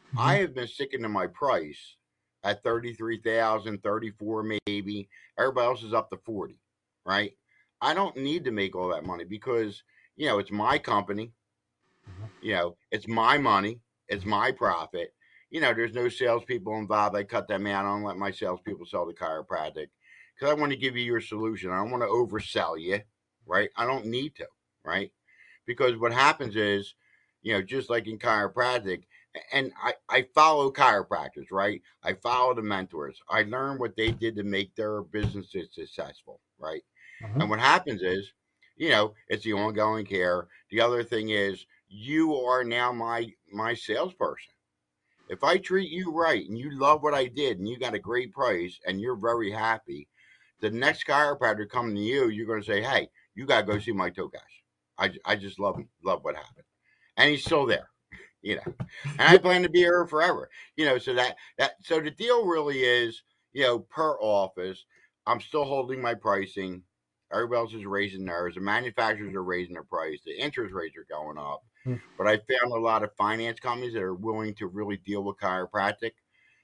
Mm-hmm. 0.10 0.20
I 0.20 0.36
have 0.38 0.56
been 0.56 0.68
sticking 0.68 1.04
to 1.04 1.10
my 1.10 1.28
price 1.28 1.96
at 2.44 2.64
33,000, 2.64 3.82
34 3.84 4.44
maybe. 4.68 5.10
Everybody 5.38 5.68
else 5.68 5.84
is 5.84 5.94
up 5.94 6.10
to 6.10 6.18
40, 6.18 6.58
right? 7.06 7.34
I 7.82 7.94
don't 7.94 8.18
need 8.18 8.46
to 8.46 8.52
make 8.52 8.76
all 8.76 8.90
that 8.90 9.06
money 9.06 9.24
because, 9.24 9.84
you 10.16 10.28
know, 10.28 10.40
it's 10.40 10.52
my 10.52 10.78
company. 10.78 11.32
Mm-hmm. 12.10 12.26
You 12.42 12.54
know, 12.54 12.78
it's 12.92 13.08
my 13.08 13.38
money. 13.38 13.80
It's 14.08 14.26
my 14.26 14.52
profit. 14.52 15.14
You 15.50 15.62
know, 15.62 15.74
there's 15.74 15.94
no 15.94 16.10
salespeople 16.10 16.76
involved. 16.76 17.16
I 17.16 17.24
cut 17.24 17.48
them 17.48 17.68
out. 17.68 17.86
I 17.86 17.90
don't 17.90 18.04
let 18.04 18.18
my 18.18 18.32
salespeople 18.32 18.86
sell 18.86 19.06
the 19.06 19.14
chiropractic 19.14 19.88
because 20.34 20.50
I 20.50 20.54
want 20.54 20.72
to 20.72 20.78
give 20.78 20.96
you 20.96 21.04
your 21.04 21.22
solution. 21.22 21.72
I 21.72 21.78
don't 21.78 21.92
want 21.92 22.04
to 22.04 22.08
oversell 22.08 22.80
you, 22.80 23.00
right? 23.46 23.70
I 23.76 23.86
don't 23.86 24.06
need 24.06 24.36
to, 24.36 24.48
right? 24.84 25.12
Because 25.66 25.98
what 25.98 26.14
happens 26.14 26.56
is, 26.56 26.96
you 27.42 27.54
know, 27.54 27.62
just 27.62 27.90
like 27.90 28.08
in 28.08 28.18
chiropractic, 28.18 29.04
and 29.52 29.72
I, 29.82 29.94
I 30.10 30.22
follow 30.36 30.72
chiropractors, 30.72 31.52
right? 31.52 31.82
I 32.04 32.14
follow 32.14 32.54
the 32.54 32.62
mentors. 32.62 33.22
I 33.30 33.44
learn 33.44 33.78
what 33.80 33.96
they 33.96 34.12
did 34.12 34.36
to 34.36 34.44
make 34.44 34.76
their 34.76 35.02
businesses 35.04 35.70
successful, 35.74 36.42
right? 36.60 36.84
Mhm. 37.24 37.42
And 37.42 37.50
what 37.50 37.60
happens 37.60 38.02
is, 38.02 38.34
you 38.76 38.90
know, 38.90 39.14
it's 39.28 39.44
the 39.44 39.54
ongoing 39.54 40.06
care. 40.06 40.48
The 40.70 40.82
other 40.82 41.04
thing 41.04 41.30
is, 41.30 41.66
you 41.88 42.36
are 42.36 42.64
now 42.64 42.92
my 42.92 43.34
my 43.52 43.74
salesperson. 43.74 44.54
If 45.30 45.44
I 45.44 45.58
treat 45.58 45.90
you 45.90 46.12
right 46.12 46.48
and 46.48 46.58
you 46.58 46.72
love 46.72 47.04
what 47.04 47.14
I 47.14 47.26
did 47.28 47.60
and 47.60 47.68
you 47.68 47.78
got 47.80 47.94
a 47.94 48.00
great 48.00 48.34
price 48.34 48.80
and 48.86 49.00
you're 49.00 49.16
very 49.16 49.52
happy, 49.52 50.08
the 50.60 50.70
next 50.70 51.06
chiropractor 51.06 51.70
coming 51.70 51.96
to 51.96 52.02
you, 52.02 52.30
you're 52.30 52.46
going 52.48 52.62
to 52.62 52.66
say, 52.66 52.82
"Hey, 52.82 53.10
you 53.36 53.46
got 53.46 53.62
to 53.62 53.68
go 53.68 53.80
see 53.80 53.92
Mike 53.94 54.16
Tokash. 54.16 54.40
I, 54.98 55.12
I 55.26 55.36
just 55.38 55.60
love 55.60 55.78
him, 55.78 55.90
love 56.04 56.24
what 56.24 56.36
happened," 56.36 56.66
and 57.18 57.30
he's 57.30 57.44
still 57.46 57.66
there, 57.66 57.90
you 58.42 58.56
know. 58.56 58.74
And 59.06 59.22
I 59.22 59.38
plan 59.38 59.64
to 59.64 59.70
be 59.70 59.80
here 59.80 60.06
forever, 60.08 60.50
you 60.76 60.86
know. 60.86 60.98
So 60.98 61.14
that 61.14 61.36
that 61.58 61.76
so 61.84 62.00
the 62.00 62.12
deal 62.12 62.46
really 62.46 62.82
is, 62.82 63.24
you 63.54 63.64
know, 63.64 63.80
per 63.80 64.18
office, 64.20 64.86
I'm 65.26 65.42
still 65.42 65.66
holding 65.66 66.02
my 66.02 66.14
pricing. 66.14 66.84
Everybody 67.34 67.60
else 67.60 67.74
is 67.74 67.86
raising 67.86 68.26
theirs. 68.26 68.56
The 68.56 68.62
manufacturers 68.62 69.34
are 69.34 69.44
raising 69.44 69.74
their 69.74 69.84
price. 69.84 70.20
The 70.26 70.38
interest 70.38 70.74
rates 70.74 70.98
are 70.98 71.08
going 71.10 71.38
up. 71.38 71.64
Hmm. 71.86 71.96
But 72.18 72.28
I 72.28 72.38
found 72.38 72.74
a 72.74 72.80
lot 72.80 73.04
of 73.04 73.16
finance 73.16 73.60
companies 73.60 73.94
that 73.94 74.04
are 74.04 74.14
willing 74.14 74.54
to 74.56 74.68
really 74.68 74.98
deal 74.98 75.24
with 75.24 75.38
chiropractic 75.38 76.12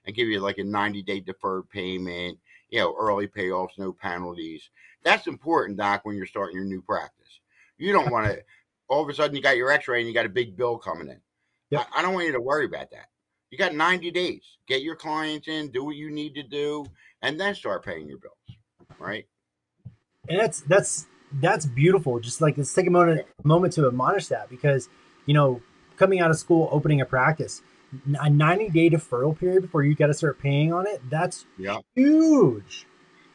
and 0.06 0.16
give 0.16 0.28
you 0.28 0.40
like 0.40 0.58
a 0.58 0.64
90 0.64 1.04
day 1.04 1.20
deferred 1.20 1.70
payment, 1.70 2.38
you 2.70 2.80
know, 2.80 2.96
early 3.00 3.28
payoffs, 3.28 3.78
no 3.78 3.94
penalties. 3.94 4.70
That's 5.04 5.28
important, 5.28 5.78
Doc, 5.78 6.02
when 6.04 6.16
you're 6.16 6.26
starting 6.26 6.56
your 6.56 6.66
new 6.66 6.82
practice. 6.82 7.40
You 7.78 7.94
don't 7.94 8.12
want 8.12 8.28
to, 8.28 8.42
all 8.90 9.04
of 9.04 9.10
a 9.10 9.14
sudden, 9.14 9.36
you 9.36 9.42
got 9.42 9.58
your 9.58 9.72
x 9.72 9.88
ray 9.88 10.00
and 10.00 10.08
you 10.08 10.14
got 10.14 10.26
a 10.26 10.30
big 10.30 10.58
bill 10.58 10.78
coming 10.78 11.10
in. 11.10 11.22
Yep. 11.72 11.88
I, 11.94 12.00
I 12.00 12.02
don't 12.02 12.14
want 12.14 12.26
you 12.28 12.32
to 12.34 12.42
worry 12.42 12.66
about 12.66 12.92
that. 12.92 13.08
You 13.50 13.58
got 13.58 13.74
90 13.74 14.12
days. 14.12 14.44
Get 14.68 14.82
your 14.82 14.96
clients 14.96 15.48
in, 15.48 15.72
do 15.72 15.86
what 15.86 15.96
you 15.96 16.10
need 16.12 16.36
to 16.36 16.44
do, 16.44 16.86
and 17.22 17.40
then 17.40 17.56
start 17.56 17.86
paying 17.86 18.08
your 18.08 18.18
bills, 18.20 18.58
right? 19.00 19.26
and 20.30 20.40
that's 20.40 20.62
that's 20.62 21.08
that's 21.42 21.66
beautiful. 21.66 22.20
Just 22.20 22.42
like 22.42 22.58
let's 22.58 22.74
take 22.74 22.88
a 22.88 22.92
moment 22.92 23.26
moment 23.44 23.74
to 23.74 23.88
admonish 23.88 24.28
that 24.28 24.50
because 24.50 24.90
you 25.26 25.34
know 25.34 25.62
coming 25.96 26.20
out 26.20 26.30
of 26.30 26.38
school, 26.38 26.68
opening 26.72 27.02
a 27.02 27.06
practice, 27.06 27.62
a 28.20 28.30
ninety 28.30 28.70
day 28.70 28.90
deferral 28.90 29.38
period 29.38 29.62
before 29.62 29.84
you 29.84 29.96
got 29.96 30.08
to 30.08 30.14
start 30.14 30.40
paying 30.40 30.74
on 30.74 30.86
it. 30.88 31.02
That's 31.10 31.46
Yeah. 31.58 31.78
huge. 31.96 32.86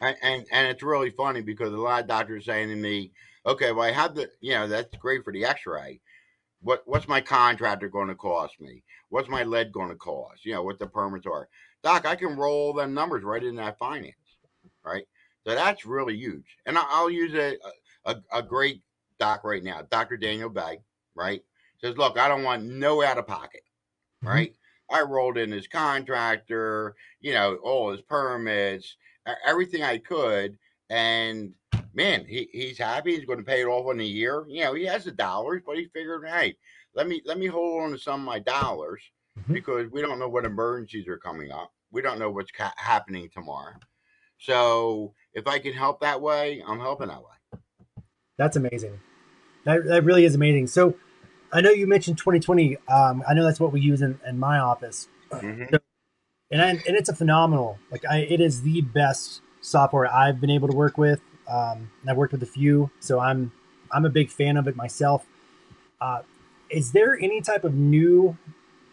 And, 0.01 0.15
and 0.21 0.45
and 0.51 0.67
it's 0.67 0.83
really 0.83 1.09
funny 1.11 1.41
because 1.41 1.73
a 1.73 1.77
lot 1.77 2.01
of 2.01 2.07
doctors 2.07 2.43
are 2.43 2.51
saying 2.51 2.69
to 2.69 2.75
me, 2.75 3.11
"Okay, 3.45 3.71
well, 3.71 3.87
I 3.87 3.91
have 3.91 4.15
the, 4.15 4.29
you 4.41 4.53
know, 4.53 4.67
that's 4.67 4.95
great 4.97 5.23
for 5.23 5.33
the 5.33 5.45
X-ray. 5.45 5.99
What 6.63 6.81
what's 6.85 7.07
my 7.07 7.21
contractor 7.21 7.89
going 7.89 8.07
to 8.07 8.15
cost 8.15 8.59
me? 8.59 8.83
What's 9.09 9.29
my 9.29 9.43
lead 9.43 9.71
going 9.71 9.89
to 9.89 9.95
cost? 9.95 10.45
You 10.45 10.53
know, 10.53 10.63
what 10.63 10.79
the 10.79 10.87
permits 10.87 11.27
are, 11.27 11.47
Doc. 11.83 12.05
I 12.05 12.15
can 12.15 12.35
roll 12.37 12.73
them 12.73 12.93
numbers 12.93 13.23
right 13.23 13.43
in 13.43 13.55
that 13.57 13.77
finance, 13.77 14.15
right? 14.83 15.03
So 15.45 15.53
that's 15.53 15.85
really 15.85 16.15
huge. 16.15 16.57
And 16.65 16.77
I'll 16.77 17.09
use 17.09 17.33
a, 17.33 17.57
a 18.05 18.15
a 18.31 18.41
great 18.41 18.81
doc 19.19 19.43
right 19.43 19.63
now, 19.63 19.81
Doctor 19.89 20.17
Daniel 20.17 20.49
Bay, 20.49 20.79
right? 21.15 21.43
Says, 21.81 21.97
look, 21.97 22.17
I 22.17 22.27
don't 22.29 22.43
want 22.43 22.63
no 22.63 23.03
out 23.03 23.17
of 23.17 23.27
pocket, 23.27 23.63
Mhm. 24.23 24.29
right? 24.29 24.55
I 24.89 25.01
rolled 25.01 25.37
in 25.37 25.51
his 25.51 25.67
contractor, 25.67 26.95
you 27.19 27.33
know, 27.33 27.55
all 27.57 27.91
his 27.91 28.01
permits, 28.01 28.95
everything 29.45 29.83
I 29.83 29.97
could, 29.97 30.57
and 30.89 31.53
man, 31.93 32.25
he, 32.27 32.49
he's 32.51 32.77
happy. 32.77 33.15
He's 33.15 33.25
going 33.25 33.39
to 33.39 33.45
pay 33.45 33.61
it 33.61 33.65
off 33.67 33.91
in 33.93 33.99
a 33.99 34.03
year. 34.03 34.45
You 34.47 34.63
know, 34.63 34.73
he 34.73 34.85
has 34.85 35.05
the 35.05 35.11
dollars, 35.11 35.61
but 35.65 35.77
he 35.77 35.85
figured, 35.93 36.27
hey, 36.27 36.55
let 36.95 37.07
me 37.07 37.21
let 37.25 37.37
me 37.37 37.47
hold 37.47 37.83
on 37.83 37.91
to 37.91 37.97
some 37.97 38.21
of 38.21 38.25
my 38.25 38.39
dollars 38.39 39.01
Mhm. 39.39 39.53
because 39.53 39.91
we 39.91 40.01
don't 40.01 40.19
know 40.19 40.29
what 40.29 40.45
emergencies 40.45 41.07
are 41.07 41.17
coming 41.17 41.51
up. 41.51 41.71
We 41.91 42.01
don't 42.01 42.19
know 42.19 42.29
what's 42.29 42.51
ca- 42.51 42.73
happening 42.77 43.29
tomorrow. 43.33 43.73
So 44.37 45.13
if 45.33 45.47
I 45.47 45.57
can 45.59 45.73
help 45.73 46.01
that 46.01 46.21
way, 46.21 46.61
I'm 46.67 46.79
helping 46.79 47.07
that 47.07 47.21
way. 47.21 47.59
That's 48.37 48.57
amazing. 48.57 48.99
That, 49.63 49.85
that 49.85 50.03
really 50.03 50.25
is 50.25 50.35
amazing. 50.35 50.67
So 50.67 50.95
I 51.51 51.61
know 51.61 51.69
you 51.71 51.87
mentioned 51.87 52.17
2020. 52.17 52.77
Um, 52.89 53.23
I 53.27 53.33
know 53.33 53.43
that's 53.43 53.59
what 53.59 53.71
we 53.71 53.79
use 53.81 54.01
in, 54.01 54.19
in 54.27 54.37
my 54.39 54.59
office. 54.59 55.07
Mhm. 55.31 55.79
and 56.51 56.61
I, 56.61 56.69
and 56.69 56.81
it's 56.85 57.09
a 57.09 57.15
phenomenal 57.15 57.79
like 57.89 58.05
I 58.05 58.17
it 58.19 58.39
is 58.39 58.61
the 58.61 58.81
best 58.81 59.41
software 59.61 60.13
I've 60.13 60.39
been 60.39 60.51
able 60.51 60.67
to 60.67 60.75
work 60.75 60.97
with. 60.97 61.21
Um, 61.47 61.91
and 62.01 62.09
I've 62.09 62.17
worked 62.17 62.31
with 62.31 62.43
a 62.43 62.47
few, 62.47 62.89
so 62.99 63.19
I'm 63.19 63.51
I'm 63.91 64.05
a 64.05 64.09
big 64.09 64.29
fan 64.29 64.57
of 64.57 64.67
it 64.67 64.75
myself. 64.75 65.25
Uh, 66.01 66.21
is 66.69 66.91
there 66.91 67.17
any 67.21 67.41
type 67.41 67.63
of 67.63 67.73
new 67.75 68.37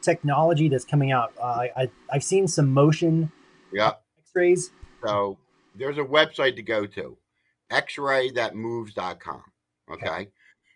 technology 0.02 0.68
that's 0.68 0.84
coming 0.84 1.12
out? 1.12 1.32
Uh, 1.40 1.44
I, 1.44 1.70
I 1.76 1.90
I've 2.12 2.24
seen 2.24 2.46
some 2.48 2.72
motion 2.72 3.30
Yeah. 3.72 3.92
X-rays. 4.18 4.70
So 5.04 5.38
there's 5.74 5.98
a 5.98 6.04
website 6.04 6.56
to 6.56 6.62
go 6.62 6.86
to, 6.86 7.16
xraythatmoves.com. 7.70 9.42
Okay. 9.92 10.28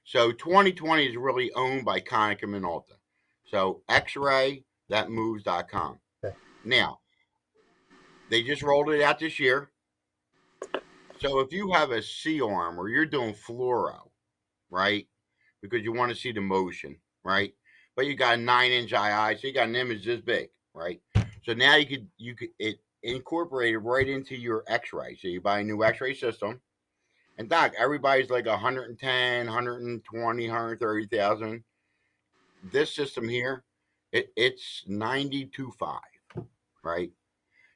So 0.04 0.32
2020 0.32 1.06
is 1.06 1.16
really 1.16 1.52
owned 1.54 1.84
by 1.84 2.00
Konica 2.00 2.44
Minolta. 2.44 2.96
So 3.50 3.82
xraythatmoves.com. 3.88 5.98
Okay. 6.24 6.34
Now, 6.64 7.00
they 8.30 8.42
just 8.42 8.62
rolled 8.62 8.88
it 8.90 9.02
out 9.02 9.18
this 9.18 9.38
year. 9.38 9.70
So 11.20 11.40
if 11.40 11.52
you 11.52 11.72
have 11.72 11.90
a 11.90 12.02
C 12.02 12.40
arm 12.40 12.78
or 12.78 12.88
you're 12.88 13.06
doing 13.06 13.34
fluoro, 13.34 14.10
right? 14.70 15.06
Because 15.62 15.82
you 15.82 15.92
want 15.92 16.10
to 16.10 16.16
see 16.16 16.32
the 16.32 16.40
motion, 16.40 16.96
right? 17.24 17.54
But 17.96 18.06
you 18.06 18.16
got 18.16 18.34
a 18.34 18.36
nine 18.36 18.72
inch 18.72 18.92
II, 18.92 19.36
so 19.36 19.46
you 19.46 19.54
got 19.54 19.68
an 19.68 19.76
image 19.76 20.04
this 20.04 20.20
big, 20.20 20.48
right? 20.74 21.00
So 21.44 21.54
now 21.54 21.76
you 21.76 21.86
could 21.86 22.08
you 22.18 22.34
could 22.34 22.50
it 22.58 22.78
incorporated 23.02 23.82
right 23.82 24.08
into 24.08 24.34
your 24.34 24.64
x-ray. 24.66 25.16
So 25.16 25.28
you 25.28 25.40
buy 25.40 25.60
a 25.60 25.64
new 25.64 25.84
x-ray 25.84 26.14
system. 26.14 26.60
And 27.36 27.48
doc, 27.48 27.72
everybody's 27.78 28.30
like 28.30 28.46
110, 28.46 29.46
120, 29.46 30.48
130,000. 30.48 31.64
This 32.72 32.94
system 32.94 33.28
here, 33.28 33.64
it, 34.12 34.32
it's 34.36 34.84
92.5, 34.88 35.98
right? 36.82 37.10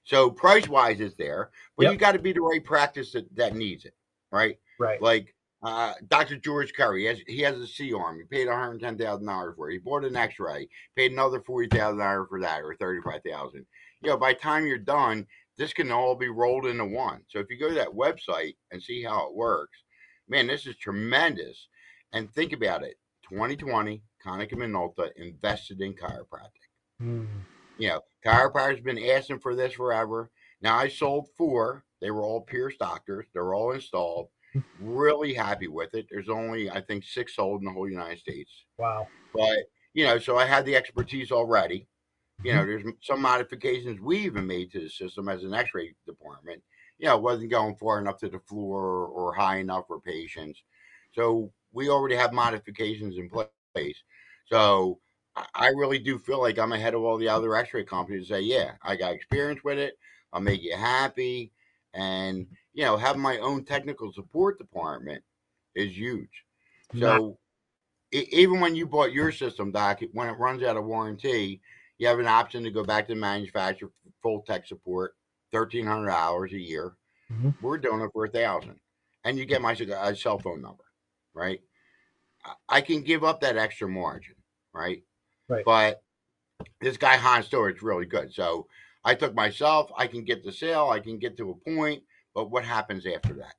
So 0.09 0.31
price 0.31 0.67
wise 0.67 1.01
is 1.01 1.15
there, 1.17 1.51
but 1.77 1.83
Yep. 1.85 1.93
you 1.93 1.99
got 1.99 2.13
to 2.13 2.19
be 2.19 2.33
the 2.33 2.41
right 2.41 2.65
practice 2.65 3.13
that, 3.13 3.27
that 3.37 3.55
needs 3.55 3.85
it, 3.85 3.95
right? 4.33 4.59
Right. 4.79 5.03
Like 5.03 5.35
uh, 5.63 5.93
Dr. 6.09 6.37
George 6.37 6.73
Curry, 6.73 7.03
he 7.03 7.07
has, 7.07 7.19
he 7.27 7.41
has 7.43 7.59
a 7.59 7.67
C 7.67 7.93
arm. 7.93 8.19
He 8.19 8.25
paid 8.25 8.49
one 8.49 8.59
hundred 8.59 8.81
ten 8.81 8.97
thousand 8.97 9.27
dollars 9.27 9.55
for 9.55 9.69
it. 9.69 9.75
He 9.75 9.79
bought 9.79 10.07
an 10.07 10.17
X-ray, 10.17 10.67
paid 10.97 11.13
another 11.13 11.43
forty 11.43 11.69
thousand 11.69 11.99
dollars 11.99 12.27
for 12.31 12.41
that, 12.41 12.63
or 12.63 12.75
thirty 12.77 13.03
five 13.03 13.21
thousand. 13.23 13.67
You 14.01 14.11
know, 14.11 14.17
by 14.17 14.33
the 14.33 14.39
time 14.39 14.67
you're 14.67 14.79
done, 14.79 15.27
this 15.59 15.75
can 15.75 15.93
all 15.93 16.15
be 16.15 16.29
rolled 16.29 16.65
into 16.65 16.87
one. 16.87 17.21
So 17.29 17.39
if 17.39 17.51
you 17.51 17.59
go 17.59 17.69
to 17.69 17.75
that 17.75 17.89
website 17.89 18.57
and 18.71 18.83
see 18.83 19.03
how 19.03 19.27
it 19.29 19.35
works, 19.35 19.77
man, 20.27 20.47
this 20.47 20.67
is 20.67 20.77
tremendous. 20.77 21.69
And 22.15 22.33
think 22.33 22.55
about 22.55 22.83
it: 22.83 22.95
2020, 23.29 24.03
Konica 24.25 24.55
Minolta 24.55 25.11
invested 25.17 25.83
in 25.83 25.93
chiropractic. 25.93 26.65
Hmm. 26.99 27.27
You 27.79 27.89
know, 27.89 28.01
chiropractor's 28.25 28.81
been 28.81 28.99
asking 28.99 29.39
for 29.39 29.55
this 29.55 29.73
forever. 29.73 30.31
Now 30.61 30.77
I 30.77 30.89
sold 30.89 31.29
four. 31.37 31.85
They 32.01 32.11
were 32.11 32.23
all 32.23 32.41
Pierce 32.41 32.77
doctors. 32.79 33.27
They're 33.33 33.55
all 33.55 33.73
installed. 33.73 34.29
Hmm. 34.53 34.61
Really 34.81 35.35
happy 35.35 35.69
with 35.69 35.95
it. 35.95 36.07
There's 36.11 36.29
only 36.29 36.71
I 36.71 36.81
think 36.81 37.05
six 37.05 37.37
sold 37.37 37.61
in 37.61 37.67
the 37.67 37.73
whole 37.73 37.89
United 37.89 38.19
States. 38.19 38.51
Wow. 38.79 39.07
But 39.35 39.59
you 39.95 40.05
know, 40.05 40.19
so 40.19 40.37
I 40.37 40.47
had 40.47 40.65
the 40.65 40.77
expertise 40.77 41.33
already. 41.33 41.87
You 42.45 42.53
know, 42.53 42.61
mm-hmm. 42.61 42.85
there's 42.85 42.95
some 43.03 43.21
modifications 43.21 44.01
we 44.01 44.19
even 44.19 44.47
made 44.47 44.71
to 44.73 44.81
the 44.81 44.89
system 44.89 45.29
as 45.29 45.43
an 45.43 45.55
X-ray 45.55 45.95
department. 46.07 46.63
You 46.99 47.07
know, 47.07 47.17
it 47.17 47.23
wasn't 47.23 47.51
going 47.51 47.75
far 47.77 47.99
enough 47.99 48.19
to 48.19 48.29
the 48.29 48.39
floor 48.39 49.07
or 49.07 49.35
high 49.35 49.59
enough 49.59 49.87
for 49.89 50.01
patients. 50.01 50.63
So 51.13 51.53
we 51.73 51.89
already 51.89 52.15
have 52.15 52.33
modifications 52.33 53.17
in 53.19 53.29
place. 53.29 53.97
So 54.47 55.01
I- 55.55 55.69
really 55.69 55.99
do 55.99 56.19
feel 56.19 56.41
like 56.41 56.59
I'm 56.59 56.73
ahead 56.73 56.95
of 56.95 57.03
all 57.03 57.19
the 57.19 57.29
other 57.29 57.55
X-ray 57.57 57.85
companies. 57.85 58.29
Say, 58.29 58.41
yeah, 58.41 58.73
I 58.83 58.97
got 58.97 59.13
experience 59.13 59.63
with 59.65 59.79
it. 59.79 59.99
I'll 60.33 60.41
make 60.41 60.63
you 60.63 60.77
happy, 60.77 61.53
and 61.95 62.47
you 62.73 62.85
know, 62.85 62.97
having 62.97 63.23
my 63.23 63.39
own 63.39 63.65
technical 63.65 64.13
support 64.13 64.59
department 64.59 65.23
is 65.75 65.97
huge. 65.97 66.45
So 67.01 67.39
e- 68.13 68.29
even 68.33 68.61
when 68.61 68.75
you 68.75 68.87
bought 68.87 69.13
your 69.13 69.33
system, 69.33 69.73
Doc, 69.73 70.01
when 70.13 70.29
it 70.29 70.39
runs 70.39 70.63
out 70.63 70.77
of 70.77 70.85
warranty, 70.85 71.61
you 71.99 72.07
have 72.07 72.19
an 72.19 72.27
option 72.29 72.63
to 72.65 72.71
go 72.71 72.85
back 72.85 73.07
to 73.09 73.15
the 73.15 73.21
manufacturer 73.21 73.91
for 74.03 74.11
full 74.23 74.43
tech 74.43 74.67
support, 74.67 75.17
thirteen 75.53 75.87
hundred 75.87 76.09
dollars 76.09 76.53
a 76.53 76.59
year. 76.59 76.97
Mhm. 77.33 77.55
We're 77.61 77.79
doing 77.79 78.01
it 78.01 78.11
for 78.13 78.25
a 78.25 78.31
thousand, 78.31 78.81
and 79.25 79.37
you 79.39 79.45
get 79.45 79.61
my 79.63 79.73
uh, 79.75 80.15
cell 80.15 80.39
phone 80.39 80.63
number, 80.63 80.85
right? 81.35 81.61
I 82.69 82.81
can 82.81 83.03
give 83.03 83.25
up 83.25 83.41
that 83.41 83.57
extra 83.57 83.89
margin, 83.89 84.37
right? 84.73 85.03
Right. 85.49 85.65
But 85.65 86.03
this 86.81 86.97
guy 86.97 87.17
Hans 87.17 87.47
Store 87.47 87.71
is 87.71 87.83
really 87.83 88.07
good. 88.07 88.33
So 88.33 88.67
I 89.05 89.15
took 89.15 89.35
myself. 89.35 89.91
I 89.97 90.07
can 90.07 90.25
get 90.25 90.45
the 90.45 90.53
sale. 90.53 90.91
I 90.91 91.01
can 91.01 91.19
get 91.19 91.37
to 91.39 91.51
a 91.51 91.71
point, 91.71 92.03
but 92.35 92.51
what 92.51 92.65
happens 92.65 93.07
after 93.07 93.35
that? 93.35 93.55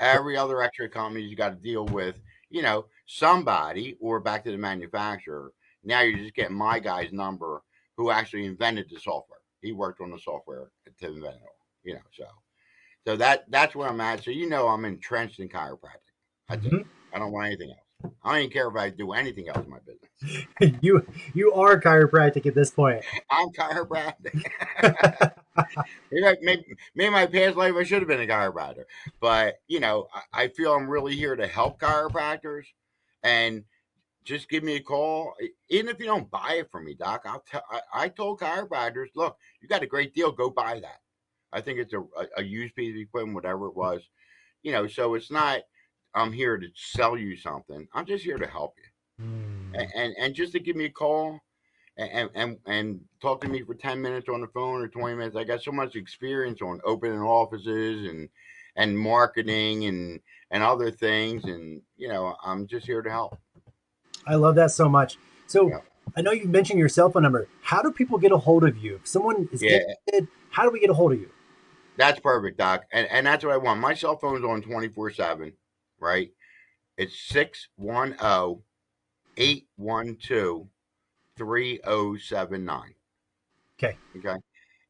Every 0.00 0.36
other 0.36 0.62
X-ray 0.62 0.88
company 0.88 1.22
you 1.22 1.36
got 1.36 1.50
to 1.50 1.56
deal 1.56 1.84
with, 1.86 2.16
you 2.50 2.62
know, 2.62 2.86
somebody 3.06 3.96
or 4.00 4.20
back 4.20 4.44
to 4.44 4.52
the 4.52 4.58
manufacturer. 4.58 5.52
Now 5.84 6.02
you're 6.02 6.18
just 6.18 6.34
getting 6.34 6.56
my 6.56 6.78
guy's 6.78 7.12
number 7.12 7.62
who 7.96 8.10
actually 8.10 8.46
invented 8.46 8.86
the 8.90 9.00
software. 9.00 9.40
He 9.60 9.72
worked 9.72 10.00
on 10.00 10.10
the 10.10 10.18
software 10.18 10.70
to 11.00 11.06
invent 11.06 11.34
it 11.34 11.42
all, 11.42 11.56
you 11.82 11.94
know. 11.94 12.00
So, 12.16 12.26
so 13.06 13.16
that 13.16 13.50
that's 13.50 13.74
where 13.74 13.88
I'm 13.88 14.00
at. 14.00 14.22
So 14.22 14.30
you 14.30 14.48
know, 14.48 14.68
I'm 14.68 14.84
entrenched 14.84 15.40
in 15.40 15.48
chiropractic. 15.48 16.14
I, 16.48 16.56
mm-hmm. 16.56 16.82
I 17.12 17.18
don't 17.18 17.32
want 17.32 17.46
anything 17.46 17.70
else. 17.70 17.87
I 18.04 18.32
don't 18.32 18.38
even 18.38 18.50
care 18.50 18.68
if 18.68 18.76
I 18.76 18.90
do 18.90 19.12
anything 19.12 19.48
else 19.48 19.64
in 19.64 19.70
my 19.70 19.78
business. 19.80 20.78
you 20.82 21.04
you 21.34 21.52
are 21.52 21.80
chiropractic 21.80 22.46
at 22.46 22.54
this 22.54 22.70
point. 22.70 23.04
I'm 23.30 23.50
chiropractic. 23.50 24.44
maybe, 26.12 26.38
maybe, 26.42 26.64
maybe 26.94 27.10
my 27.10 27.26
past 27.26 27.56
life 27.56 27.74
I 27.76 27.82
should 27.82 28.00
have 28.00 28.08
been 28.08 28.20
a 28.20 28.26
chiropractor, 28.26 28.84
but 29.20 29.60
you 29.66 29.80
know 29.80 30.08
I, 30.14 30.44
I 30.44 30.48
feel 30.48 30.74
I'm 30.74 30.88
really 30.88 31.16
here 31.16 31.34
to 31.34 31.46
help 31.46 31.80
chiropractors, 31.80 32.64
and 33.22 33.64
just 34.24 34.48
give 34.48 34.62
me 34.62 34.76
a 34.76 34.80
call. 34.80 35.34
Even 35.68 35.88
if 35.88 35.98
you 35.98 36.06
don't 36.06 36.30
buy 36.30 36.58
it 36.58 36.70
from 36.70 36.84
me, 36.84 36.94
Doc, 36.94 37.22
I'll 37.24 37.42
tell. 37.50 37.64
I, 37.70 37.80
I 37.92 38.08
told 38.08 38.40
chiropractors, 38.40 39.08
look, 39.16 39.36
you 39.60 39.68
got 39.68 39.82
a 39.82 39.86
great 39.86 40.14
deal. 40.14 40.30
Go 40.30 40.50
buy 40.50 40.78
that. 40.80 41.00
I 41.52 41.62
think 41.62 41.78
it's 41.78 41.94
a, 41.94 42.00
a, 42.00 42.26
a 42.38 42.42
used 42.44 42.76
piece 42.76 42.94
of 42.94 43.00
equipment, 43.00 43.34
whatever 43.34 43.66
it 43.66 43.76
was. 43.76 44.02
You 44.62 44.72
know, 44.72 44.86
so 44.86 45.14
it's 45.14 45.30
not 45.30 45.60
I'm 46.18 46.32
here 46.32 46.58
to 46.58 46.66
sell 46.74 47.16
you 47.16 47.36
something. 47.36 47.86
I'm 47.94 48.06
just 48.06 48.24
here 48.24 48.38
to 48.38 48.46
help 48.46 48.74
you. 48.76 49.24
Mm. 49.24 49.80
And, 49.80 49.92
and, 49.94 50.14
and 50.18 50.34
just 50.34 50.52
to 50.52 50.60
give 50.60 50.76
me 50.76 50.86
a 50.86 50.90
call 50.90 51.40
and, 51.96 52.30
and 52.34 52.56
and 52.66 53.00
talk 53.20 53.40
to 53.42 53.48
me 53.48 53.62
for 53.62 53.74
10 53.74 54.00
minutes 54.00 54.28
on 54.28 54.40
the 54.40 54.46
phone 54.48 54.82
or 54.82 54.88
20 54.88 55.16
minutes. 55.16 55.36
I 55.36 55.44
got 55.44 55.62
so 55.62 55.72
much 55.72 55.96
experience 55.96 56.62
on 56.62 56.80
opening 56.84 57.20
offices 57.20 58.08
and 58.08 58.28
and 58.76 58.98
marketing 58.98 59.86
and 59.86 60.20
and 60.50 60.62
other 60.62 60.90
things 60.90 61.44
and 61.44 61.82
you 61.96 62.08
know, 62.08 62.36
I'm 62.44 62.66
just 62.66 62.86
here 62.86 63.02
to 63.02 63.10
help. 63.10 63.38
I 64.26 64.36
love 64.36 64.54
that 64.56 64.70
so 64.70 64.88
much. 64.88 65.18
So 65.46 65.68
yeah. 65.68 65.80
I 66.16 66.20
know 66.20 66.30
you 66.30 66.46
mentioned 66.46 66.78
your 66.78 66.88
cell 66.88 67.10
phone 67.10 67.22
number. 67.22 67.48
How 67.62 67.82
do 67.82 67.92
people 67.92 68.18
get 68.18 68.32
a 68.32 68.38
hold 68.38 68.64
of 68.64 68.78
you? 68.78 68.96
If 68.96 69.06
someone 69.08 69.48
is 69.52 69.62
yeah. 69.62 69.78
interested, 69.78 70.28
how 70.50 70.62
do 70.62 70.70
we 70.70 70.80
get 70.80 70.90
a 70.90 70.94
hold 70.94 71.12
of 71.12 71.20
you? 71.20 71.30
That's 71.96 72.20
perfect, 72.20 72.58
Doc. 72.58 72.84
And 72.92 73.08
and 73.10 73.26
that's 73.26 73.44
what 73.44 73.52
I 73.52 73.56
want. 73.56 73.80
My 73.80 73.94
cell 73.94 74.16
phone's 74.16 74.44
on 74.44 74.62
24-7 74.62 75.52
right? 76.00 76.30
It's 76.96 77.18
610 77.28 78.62
812 79.36 80.66
3079. 81.36 82.94
Okay. 83.78 83.96
Okay. 84.16 84.36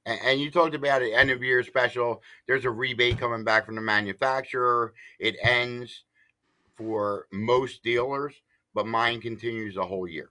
And, 0.06 0.20
and 0.24 0.40
you 0.40 0.50
talked 0.50 0.74
about 0.74 1.02
it, 1.02 1.12
end 1.12 1.30
of 1.30 1.42
year 1.42 1.62
special. 1.62 2.22
There's 2.46 2.64
a 2.64 2.70
rebate 2.70 3.18
coming 3.18 3.44
back 3.44 3.66
from 3.66 3.74
the 3.74 3.82
manufacturer. 3.82 4.94
It 5.18 5.36
ends 5.42 6.04
for 6.76 7.26
most 7.30 7.82
dealers, 7.82 8.34
but 8.74 8.86
mine 8.86 9.20
continues 9.20 9.74
the 9.74 9.84
whole 9.84 10.08
year. 10.08 10.30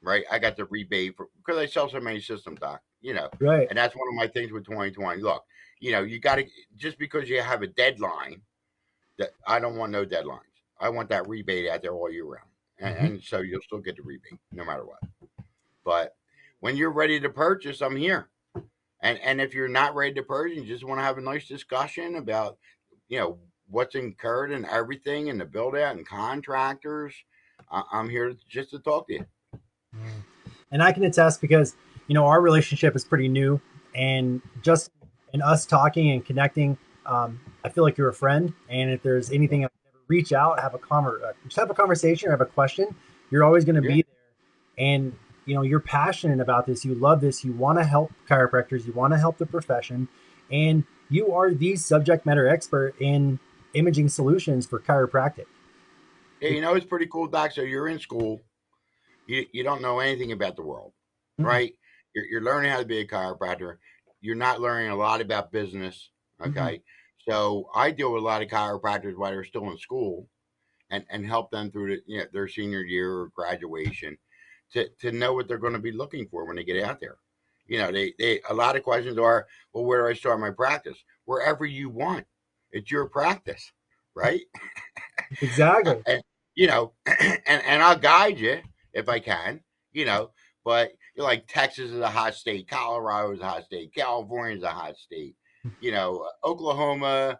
Right. 0.00 0.24
I 0.30 0.38
got 0.38 0.56
the 0.56 0.66
rebate 0.66 1.16
for 1.16 1.28
because 1.38 1.58
I 1.58 1.66
sell 1.66 1.88
so 1.88 1.98
many 1.98 2.20
systems, 2.20 2.60
Doc. 2.60 2.82
You 3.00 3.14
know, 3.14 3.28
right. 3.40 3.66
And 3.68 3.76
that's 3.76 3.96
one 3.96 4.08
of 4.08 4.14
my 4.14 4.26
things 4.26 4.52
with 4.52 4.64
2020. 4.64 5.20
Look, 5.22 5.44
you 5.80 5.92
know, 5.92 6.02
you 6.02 6.20
got 6.20 6.36
to 6.36 6.44
just 6.76 6.98
because 6.98 7.28
you 7.28 7.40
have 7.40 7.62
a 7.62 7.66
deadline 7.66 8.42
that 9.18 9.30
I 9.46 9.58
don't 9.58 9.76
want 9.76 9.92
no 9.92 10.04
deadlines. 10.04 10.40
I 10.80 10.88
want 10.88 11.08
that 11.10 11.28
rebate 11.28 11.68
out 11.68 11.82
there 11.82 11.94
all 11.94 12.10
year 12.10 12.24
round, 12.24 12.48
and, 12.78 12.96
mm-hmm. 12.96 13.06
and 13.06 13.22
so 13.22 13.40
you'll 13.40 13.62
still 13.62 13.78
get 13.78 13.96
the 13.96 14.02
rebate 14.02 14.38
no 14.52 14.64
matter 14.64 14.84
what. 14.84 15.00
But 15.84 16.16
when 16.60 16.76
you're 16.76 16.92
ready 16.92 17.20
to 17.20 17.28
purchase, 17.28 17.80
I'm 17.80 17.96
here. 17.96 18.28
And 19.00 19.18
and 19.20 19.40
if 19.40 19.52
you're 19.54 19.68
not 19.68 19.94
ready 19.94 20.14
to 20.14 20.22
purchase, 20.22 20.56
you 20.56 20.64
just 20.64 20.84
want 20.84 20.98
to 20.98 21.04
have 21.04 21.18
a 21.18 21.20
nice 21.20 21.46
discussion 21.46 22.16
about, 22.16 22.56
you 23.08 23.18
know, 23.18 23.38
what's 23.68 23.94
incurred 23.94 24.50
and 24.50 24.64
everything, 24.66 25.28
and 25.28 25.40
the 25.40 25.44
build 25.44 25.76
out 25.76 25.96
and 25.96 26.06
contractors. 26.06 27.14
I'm 27.70 28.08
here 28.08 28.34
just 28.48 28.70
to 28.70 28.78
talk 28.78 29.06
to 29.08 29.14
you. 29.14 29.26
Mm. 29.94 30.22
And 30.70 30.82
I 30.82 30.92
can 30.92 31.04
attest 31.04 31.40
because 31.40 31.76
you 32.08 32.14
know 32.14 32.26
our 32.26 32.40
relationship 32.40 32.96
is 32.96 33.04
pretty 33.04 33.28
new, 33.28 33.60
and 33.94 34.40
just 34.62 34.90
in 35.32 35.42
us 35.42 35.66
talking 35.66 36.10
and 36.10 36.24
connecting, 36.24 36.78
um, 37.06 37.40
I 37.64 37.68
feel 37.68 37.84
like 37.84 37.98
you're 37.98 38.08
a 38.08 38.14
friend, 38.14 38.52
and 38.68 38.90
if 38.90 39.02
there's 39.02 39.30
anything, 39.30 39.66
reach 40.08 40.32
out, 40.32 40.60
have 40.60 40.74
a 40.74 40.78
conver- 40.78 41.22
uh, 41.22 41.32
just 41.44 41.56
have 41.56 41.70
a 41.70 41.74
conversation, 41.74 42.28
or 42.28 42.32
have 42.32 42.40
a 42.40 42.46
question. 42.46 42.94
You're 43.30 43.44
always 43.44 43.64
going 43.64 43.80
to 43.80 43.88
yeah. 43.88 43.94
be 43.94 44.02
there, 44.02 44.86
and 44.86 45.16
you 45.44 45.54
know 45.54 45.62
you're 45.62 45.80
passionate 45.80 46.40
about 46.40 46.66
this. 46.66 46.84
You 46.84 46.94
love 46.94 47.20
this. 47.20 47.44
You 47.44 47.52
want 47.52 47.78
to 47.78 47.84
help 47.84 48.12
chiropractors. 48.28 48.86
You 48.86 48.92
want 48.92 49.12
to 49.12 49.18
help 49.18 49.38
the 49.38 49.46
profession, 49.46 50.08
and 50.50 50.84
you 51.10 51.32
are 51.32 51.52
the 51.52 51.76
subject 51.76 52.26
matter 52.26 52.48
expert 52.48 52.94
in 53.00 53.38
imaging 53.74 54.08
solutions 54.08 54.66
for 54.66 54.80
chiropractic. 54.80 55.46
Yeah, 56.40 56.50
you 56.50 56.60
know 56.60 56.74
it's 56.74 56.86
pretty 56.86 57.06
cool, 57.06 57.26
Doc. 57.26 57.52
So 57.52 57.62
you're 57.62 57.88
in 57.88 57.98
school, 57.98 58.40
you 59.26 59.46
you 59.52 59.62
don't 59.62 59.82
know 59.82 60.00
anything 60.00 60.32
about 60.32 60.56
the 60.56 60.62
world, 60.62 60.92
mm-hmm. 61.40 61.48
right? 61.48 61.74
You're, 62.14 62.24
you're 62.26 62.42
learning 62.42 62.70
how 62.70 62.78
to 62.78 62.84
be 62.84 62.98
a 63.00 63.06
chiropractor. 63.06 63.76
You're 64.20 64.36
not 64.36 64.60
learning 64.60 64.90
a 64.90 64.96
lot 64.96 65.20
about 65.20 65.52
business. 65.52 66.10
Okay. 66.40 66.60
Mm-hmm. 66.60 67.30
So 67.30 67.70
I 67.74 67.90
deal 67.90 68.12
with 68.12 68.22
a 68.22 68.26
lot 68.26 68.42
of 68.42 68.48
chiropractors 68.48 69.16
while 69.16 69.30
they're 69.30 69.44
still 69.44 69.70
in 69.70 69.78
school 69.78 70.28
and, 70.90 71.04
and 71.10 71.24
help 71.24 71.50
them 71.50 71.70
through 71.70 71.96
the, 71.96 72.02
you 72.06 72.18
know, 72.18 72.24
their 72.32 72.48
senior 72.48 72.82
year 72.82 73.10
or 73.10 73.28
graduation 73.34 74.18
to, 74.72 74.88
to 75.00 75.12
know 75.12 75.32
what 75.32 75.48
they're 75.48 75.58
going 75.58 75.72
to 75.72 75.78
be 75.78 75.92
looking 75.92 76.26
for 76.28 76.46
when 76.46 76.56
they 76.56 76.64
get 76.64 76.84
out 76.84 77.00
there. 77.00 77.16
You 77.66 77.78
know, 77.78 77.90
they, 77.90 78.12
they 78.18 78.40
a 78.50 78.54
lot 78.54 78.76
of 78.76 78.82
questions 78.82 79.16
are, 79.16 79.46
well, 79.72 79.84
where 79.84 80.02
do 80.02 80.08
I 80.08 80.14
start 80.14 80.38
my 80.38 80.50
practice? 80.50 80.98
Wherever 81.24 81.64
you 81.64 81.88
want. 81.88 82.26
It's 82.72 82.90
your 82.90 83.08
practice, 83.08 83.72
right? 84.14 84.42
Exactly. 85.40 86.02
and, 86.06 86.22
you 86.54 86.66
know, 86.66 86.92
and, 87.06 87.40
and 87.46 87.82
I'll 87.82 87.98
guide 87.98 88.38
you 88.38 88.58
if 88.92 89.08
I 89.08 89.20
can, 89.20 89.60
you 89.92 90.04
know, 90.04 90.30
but 90.64 90.92
like 91.16 91.46
Texas 91.46 91.92
is 91.92 92.00
a 92.00 92.10
hot 92.10 92.34
state, 92.34 92.68
Colorado 92.68 93.32
is 93.32 93.40
a 93.40 93.48
hot 93.48 93.64
state, 93.64 93.94
California 93.94 94.56
is 94.56 94.62
a 94.62 94.68
hot 94.70 94.96
state 94.96 95.36
you 95.80 95.92
know, 95.92 96.26
uh, 96.26 96.46
Oklahoma, 96.46 97.38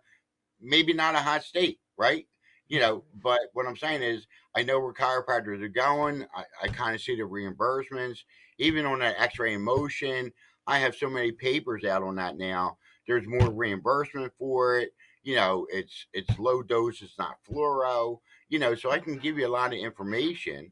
maybe 0.60 0.92
not 0.92 1.14
a 1.14 1.18
hot 1.18 1.44
state, 1.44 1.78
right? 1.96 2.26
You 2.68 2.80
know, 2.80 2.98
mm-hmm. 2.98 3.20
but 3.22 3.40
what 3.52 3.66
I'm 3.66 3.76
saying 3.76 4.02
is, 4.02 4.26
I 4.56 4.62
know 4.62 4.80
where 4.80 4.92
chiropractors 4.92 5.62
are 5.62 5.68
going. 5.68 6.24
I, 6.34 6.44
I 6.62 6.68
kind 6.68 6.94
of 6.94 7.00
see 7.00 7.16
the 7.16 7.22
reimbursements, 7.22 8.18
even 8.58 8.86
on 8.86 9.00
that 9.00 9.16
X-ray 9.18 9.54
in 9.54 9.62
motion. 9.62 10.32
I 10.66 10.78
have 10.78 10.94
so 10.94 11.10
many 11.10 11.32
papers 11.32 11.84
out 11.84 12.02
on 12.02 12.16
that 12.16 12.38
now. 12.38 12.78
There's 13.06 13.26
more 13.26 13.50
reimbursement 13.50 14.32
for 14.38 14.78
it. 14.78 14.90
You 15.22 15.36
know, 15.36 15.66
it's 15.70 16.06
it's 16.12 16.38
low 16.38 16.62
dose. 16.62 17.02
It's 17.02 17.18
not 17.18 17.36
fluoro. 17.48 18.20
You 18.48 18.58
know, 18.58 18.74
so 18.74 18.90
I 18.90 18.98
can 18.98 19.16
give 19.16 19.38
you 19.38 19.46
a 19.46 19.48
lot 19.48 19.72
of 19.72 19.78
information 19.78 20.70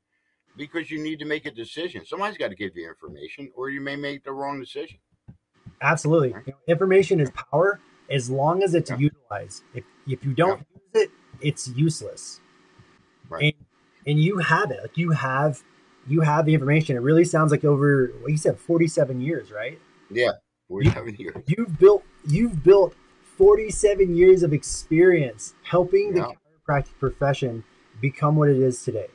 because 0.56 0.90
you 0.90 1.02
need 1.02 1.18
to 1.18 1.24
make 1.24 1.46
a 1.46 1.50
decision. 1.50 2.04
Somebody's 2.04 2.38
got 2.38 2.48
to 2.48 2.54
give 2.54 2.76
you 2.76 2.88
information, 2.88 3.50
or 3.54 3.70
you 3.70 3.80
may 3.80 3.96
make 3.96 4.24
the 4.24 4.32
wrong 4.32 4.60
decision. 4.60 4.98
Absolutely. 5.82 6.28
You 6.28 6.42
know, 6.46 6.52
information 6.68 7.20
is 7.20 7.30
power 7.30 7.80
as 8.10 8.30
long 8.30 8.62
as 8.62 8.74
it's 8.74 8.90
yeah. 8.90 8.98
utilized. 8.98 9.64
If, 9.74 9.84
if 10.06 10.24
you 10.24 10.32
don't 10.32 10.60
yeah. 10.60 11.00
use 11.00 11.06
it, 11.06 11.10
it's 11.40 11.68
useless. 11.68 12.40
Right. 13.28 13.54
And, 13.56 13.66
and 14.06 14.20
you 14.20 14.38
have 14.38 14.70
it. 14.70 14.80
Like 14.82 14.96
you 14.96 15.10
have 15.10 15.62
you 16.06 16.20
have 16.20 16.46
the 16.46 16.54
information. 16.54 16.96
It 16.96 17.00
really 17.00 17.24
sounds 17.24 17.50
like 17.52 17.64
over 17.64 18.12
what 18.20 18.30
you 18.30 18.36
said, 18.36 18.58
47 18.58 19.20
years, 19.20 19.52
right? 19.52 19.78
Yeah. 20.10 20.32
47 20.68 21.08
you, 21.08 21.16
years. 21.18 21.44
You've 21.46 21.78
built 21.78 22.04
you've 22.26 22.62
built 22.62 22.94
47 23.36 24.14
years 24.14 24.42
of 24.42 24.52
experience 24.52 25.54
helping 25.62 26.16
yeah. 26.16 26.26
the 26.66 26.72
chiropractic 26.72 26.98
profession 26.98 27.64
become 28.00 28.36
what 28.36 28.48
it 28.48 28.58
is 28.58 28.82
today. 28.82 29.08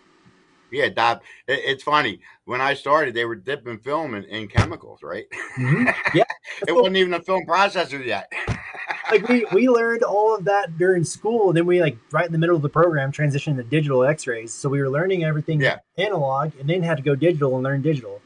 Yeah, 0.72 0.90
Doc. 0.90 1.24
It's 1.48 1.84
funny. 1.84 2.20
When 2.46 2.62
I 2.62 2.74
started, 2.74 3.14
they 3.14 3.26
were 3.26 3.36
dipping 3.36 3.78
film 3.80 4.16
in, 4.16 4.24
in 4.26 4.48
chemicals, 4.48 5.02
right? 5.02 5.26
Mm-hmm. 5.58 5.88
Yeah. 6.18 6.24
it 6.68 6.74
wasn't 6.74 6.98
even 6.98 7.14
a 7.14 7.22
film 7.22 7.46
processor 7.46 8.04
yet. 8.06 8.32
like 9.12 9.28
we, 9.28 9.46
we 9.54 9.70
learned 9.70 10.04
all 10.04 10.36
of 10.36 10.46
that 10.46 10.78
during 10.78 11.04
school. 11.04 11.54
Then 11.54 11.66
we 11.66 11.82
like 11.82 11.98
right 12.12 12.26
in 12.26 12.32
the 12.32 12.38
middle 12.38 12.56
of 12.56 12.62
the 12.62 12.70
program 12.70 13.12
transitioned 13.12 13.58
to 13.58 13.64
digital 13.64 14.04
X-rays. 14.04 14.54
So 14.54 14.70
we 14.70 14.82
were 14.82 14.90
learning 14.90 15.24
everything 15.24 15.62
yeah. 15.62 15.80
analog, 15.98 16.52
and 16.60 16.70
then 16.70 16.84
had 16.84 16.98
to 16.98 17.04
go 17.04 17.16
digital 17.16 17.56
and 17.56 17.64
learn 17.64 17.82
digital. 17.82 18.22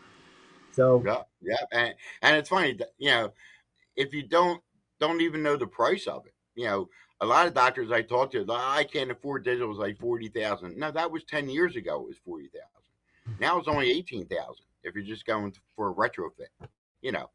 So 0.71 1.03
yeah, 1.05 1.21
yeah, 1.41 1.65
and 1.71 1.93
and 2.21 2.37
it's 2.37 2.49
funny, 2.49 2.77
you 2.97 3.09
know, 3.09 3.33
if 3.95 4.13
you 4.13 4.23
don't 4.23 4.61
don't 4.99 5.21
even 5.21 5.43
know 5.43 5.57
the 5.57 5.67
price 5.67 6.07
of 6.07 6.25
it, 6.25 6.33
you 6.55 6.65
know, 6.65 6.89
a 7.21 7.25
lot 7.25 7.47
of 7.47 7.53
doctors 7.53 7.91
I 7.91 8.01
talk 8.01 8.31
to, 8.31 8.45
I 8.49 8.83
can't 8.83 9.11
afford 9.11 9.43
digital. 9.43 9.67
It 9.67 9.69
was 9.69 9.77
like 9.77 9.97
forty 9.97 10.27
thousand. 10.27 10.77
No, 10.77 10.91
that 10.91 11.11
was 11.11 11.23
ten 11.23 11.49
years 11.49 11.75
ago. 11.75 12.01
It 12.01 12.07
was 12.07 12.17
forty 12.25 12.47
thousand. 12.47 12.67
Hmm. 13.25 13.41
Now 13.41 13.57
it's 13.59 13.67
only 13.67 13.89
eighteen 13.91 14.25
thousand 14.25 14.65
if 14.83 14.95
you're 14.95 15.03
just 15.03 15.25
going 15.25 15.53
for 15.75 15.89
a 15.89 15.93
retrofit. 15.93 16.67
You 17.01 17.11
know, 17.11 17.29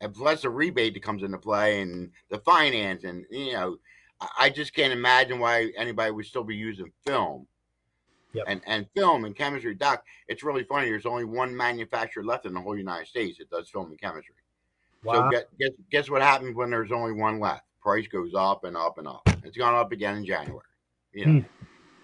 and 0.00 0.12
plus 0.12 0.42
the 0.42 0.50
rebate 0.50 0.94
that 0.94 1.02
comes 1.02 1.22
into 1.22 1.38
play 1.38 1.80
and 1.80 2.10
the 2.30 2.38
finance 2.38 3.04
and 3.04 3.24
you 3.30 3.52
know, 3.52 3.76
I 4.38 4.50
just 4.50 4.74
can't 4.74 4.92
imagine 4.92 5.38
why 5.38 5.70
anybody 5.76 6.10
would 6.10 6.26
still 6.26 6.44
be 6.44 6.56
using 6.56 6.92
film 7.06 7.46
Yep. 8.36 8.44
And 8.48 8.60
and 8.66 8.86
film 8.94 9.24
and 9.24 9.34
chemistry, 9.34 9.74
doc. 9.74 10.04
It's 10.28 10.42
really 10.42 10.64
funny. 10.64 10.90
There's 10.90 11.06
only 11.06 11.24
one 11.24 11.56
manufacturer 11.56 12.22
left 12.22 12.44
in 12.44 12.52
the 12.52 12.60
whole 12.60 12.76
United 12.76 13.06
States 13.06 13.38
that 13.38 13.48
does 13.48 13.70
film 13.70 13.86
and 13.90 13.98
chemistry. 13.98 14.34
Wow. 15.02 15.30
So 15.30 15.40
guess 15.58 15.70
guess 15.90 16.10
what 16.10 16.20
happens 16.20 16.54
when 16.54 16.68
there's 16.68 16.92
only 16.92 17.12
one 17.12 17.40
left? 17.40 17.64
Price 17.86 18.08
goes 18.08 18.34
up 18.34 18.64
and 18.64 18.76
up 18.76 18.98
and 18.98 19.08
up. 19.08 19.24
It's 19.44 19.56
gone 19.56 19.74
up 19.74 19.92
again 19.92 20.16
in 20.16 20.26
January. 20.26 20.66
You 21.12 21.26
know. 21.26 21.32
Hmm. 21.32 21.46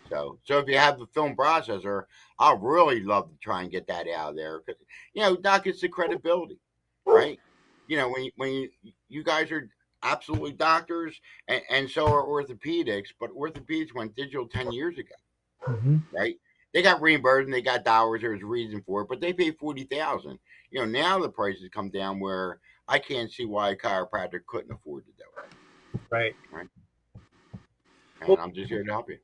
So 0.09 0.38
so 0.45 0.59
if 0.59 0.68
you 0.68 0.79
have 0.79 0.99
the 0.99 1.07
film 1.07 1.35
processor, 1.37 2.05
I'll 2.38 2.59
really 2.59 3.03
love 3.03 3.31
to 3.31 3.37
try 3.38 3.62
and 3.62 3.71
get 3.71 3.87
that 3.88 4.07
out 4.09 4.31
of 4.31 4.37
there 4.37 4.61
because 4.64 4.81
you 5.14 5.23
know, 5.23 5.37
Doc, 5.37 5.66
it's 5.66 5.81
the 5.81 5.88
credibility, 5.88 6.59
right? 7.07 7.40
You 7.88 7.97
know, 7.97 8.11
when 8.11 8.25
you, 8.25 8.31
when 8.37 8.53
you 8.53 8.71
you 9.09 9.25
guys 9.25 9.51
are 9.51 9.68
absolutely 10.03 10.53
doctors 10.53 11.21
and, 11.49 11.62
and 11.71 11.90
so 11.90 12.07
are 12.12 12.27
orthopedics, 12.27 13.09
but 13.18 13.35
orthopedics 13.37 13.95
went 13.95 14.16
digital 14.16 14.47
ten 14.47 14.73
years 14.73 14.99
ago 14.99 15.14
hmm 15.66 15.97
right? 16.12 16.37
They 16.75 16.83
got 16.83 17.03
reimbursed 17.03 17.47
and 17.47 17.55
they 17.55 17.62
got 17.62 17.85
dollars. 17.85 18.23
There's 18.23 18.42
a 18.42 18.47
reason 18.47 18.83
for 18.87 19.03
it, 19.03 19.09
but 19.09 19.21
they 19.21 19.33
paid 19.33 19.59
forty 19.59 19.85
thousand. 19.85 20.38
You 20.71 20.81
know, 20.81 20.87
now 20.87 21.18
the 21.18 21.29
prices 21.29 21.68
come 21.73 21.90
down 21.90 22.21
where 22.21 22.61
I 22.88 22.99
can't 22.99 23.31
see 23.31 23.45
why 23.45 23.71
a 23.71 23.77
chiropractor 23.77 24.40
couldn't 24.47 24.73
afford 24.73 25.05
to 25.07 25.12
do 25.12 25.25
it. 25.25 25.53
Right. 26.11 26.35
And 26.57 26.68
Well- 28.26 28.38
I'm 28.40 28.52
just 28.52 28.68
here 28.68 28.85
to 28.85 28.92
help 28.92 29.09
you. 29.11 29.18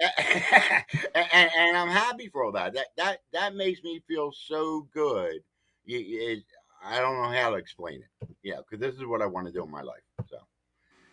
and, 0.00 1.50
and 1.56 1.76
I'm 1.76 1.88
happy 1.88 2.28
for 2.28 2.44
all 2.44 2.52
that. 2.52 2.74
That 2.74 2.86
that 2.96 3.18
that 3.32 3.54
makes 3.54 3.82
me 3.82 4.02
feel 4.06 4.32
so 4.32 4.88
good. 4.92 5.40
You, 5.84 5.98
it, 6.00 6.44
I 6.84 7.00
don't 7.00 7.22
know 7.22 7.30
how 7.30 7.50
to 7.50 7.56
explain 7.56 8.02
it. 8.02 8.28
Yeah, 8.42 8.56
because 8.58 8.80
this 8.80 8.94
is 8.96 9.06
what 9.06 9.22
I 9.22 9.26
want 9.26 9.46
to 9.46 9.52
do 9.52 9.64
in 9.64 9.70
my 9.70 9.82
life. 9.82 10.02
So, 10.28 10.36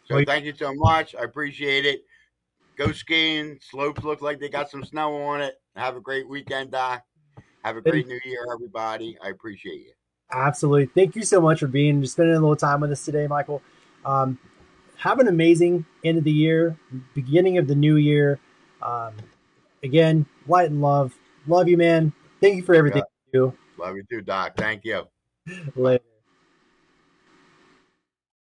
so 0.06 0.15
Well, 0.15 0.23
thank 0.26 0.45
you 0.45 0.54
so 0.56 0.73
much. 0.73 1.15
I 1.15 1.23
appreciate 1.23 1.86
it. 1.86 2.04
Go 2.78 2.91
skiing. 2.91 3.60
Slopes 3.62 4.04
look 4.04 4.21
like 4.21 4.39
they 4.39 4.49
got 4.49 4.69
some 4.69 4.84
snow 4.84 5.15
on 5.23 5.41
it. 5.41 5.56
Have 5.76 5.95
a 5.95 6.02
great 6.02 6.28
weekend, 6.28 6.71
Doc. 6.71 7.04
Have 7.63 7.78
a 7.78 7.82
great 7.82 8.08
new 8.08 8.19
year, 8.26 8.45
everybody. 8.54 9.17
I 9.23 9.30
appreciate 9.30 9.82
you. 9.82 9.93
Absolutely. 10.32 10.88
Thank 10.88 11.15
you 11.15 11.23
so 11.23 11.39
much 11.39 11.60
for 11.60 11.67
being 11.67 12.02
just 12.02 12.13
spending 12.13 12.36
a 12.36 12.39
little 12.39 12.56
time 12.56 12.82
with 12.82 12.91
us 12.91 13.06
today, 13.06 13.28
Michael. 13.28 13.62
Um, 14.04 14.39
have 14.97 15.19
an 15.19 15.27
amazing 15.27 15.86
end 16.03 16.17
of 16.17 16.23
the 16.23 16.32
year, 16.32 16.77
beginning 17.13 17.58
of 17.58 17.67
the 17.67 17.75
new 17.75 17.95
year. 17.95 18.39
Um, 18.82 19.13
again, 19.84 20.25
light 20.47 20.69
and 20.69 20.82
love. 20.82 21.13
Love 21.47 21.67
you, 21.67 21.77
man. 21.77 22.13
Thank 22.41 22.56
you 22.58 22.63
for 22.63 22.75
everything 22.75 23.03
you 23.34 23.53
Love 23.77 23.95
you 23.95 24.03
too, 24.10 24.21
Doc. 24.21 24.53
Thank 24.58 24.86
you. 24.86 25.03
Later. 25.75 26.03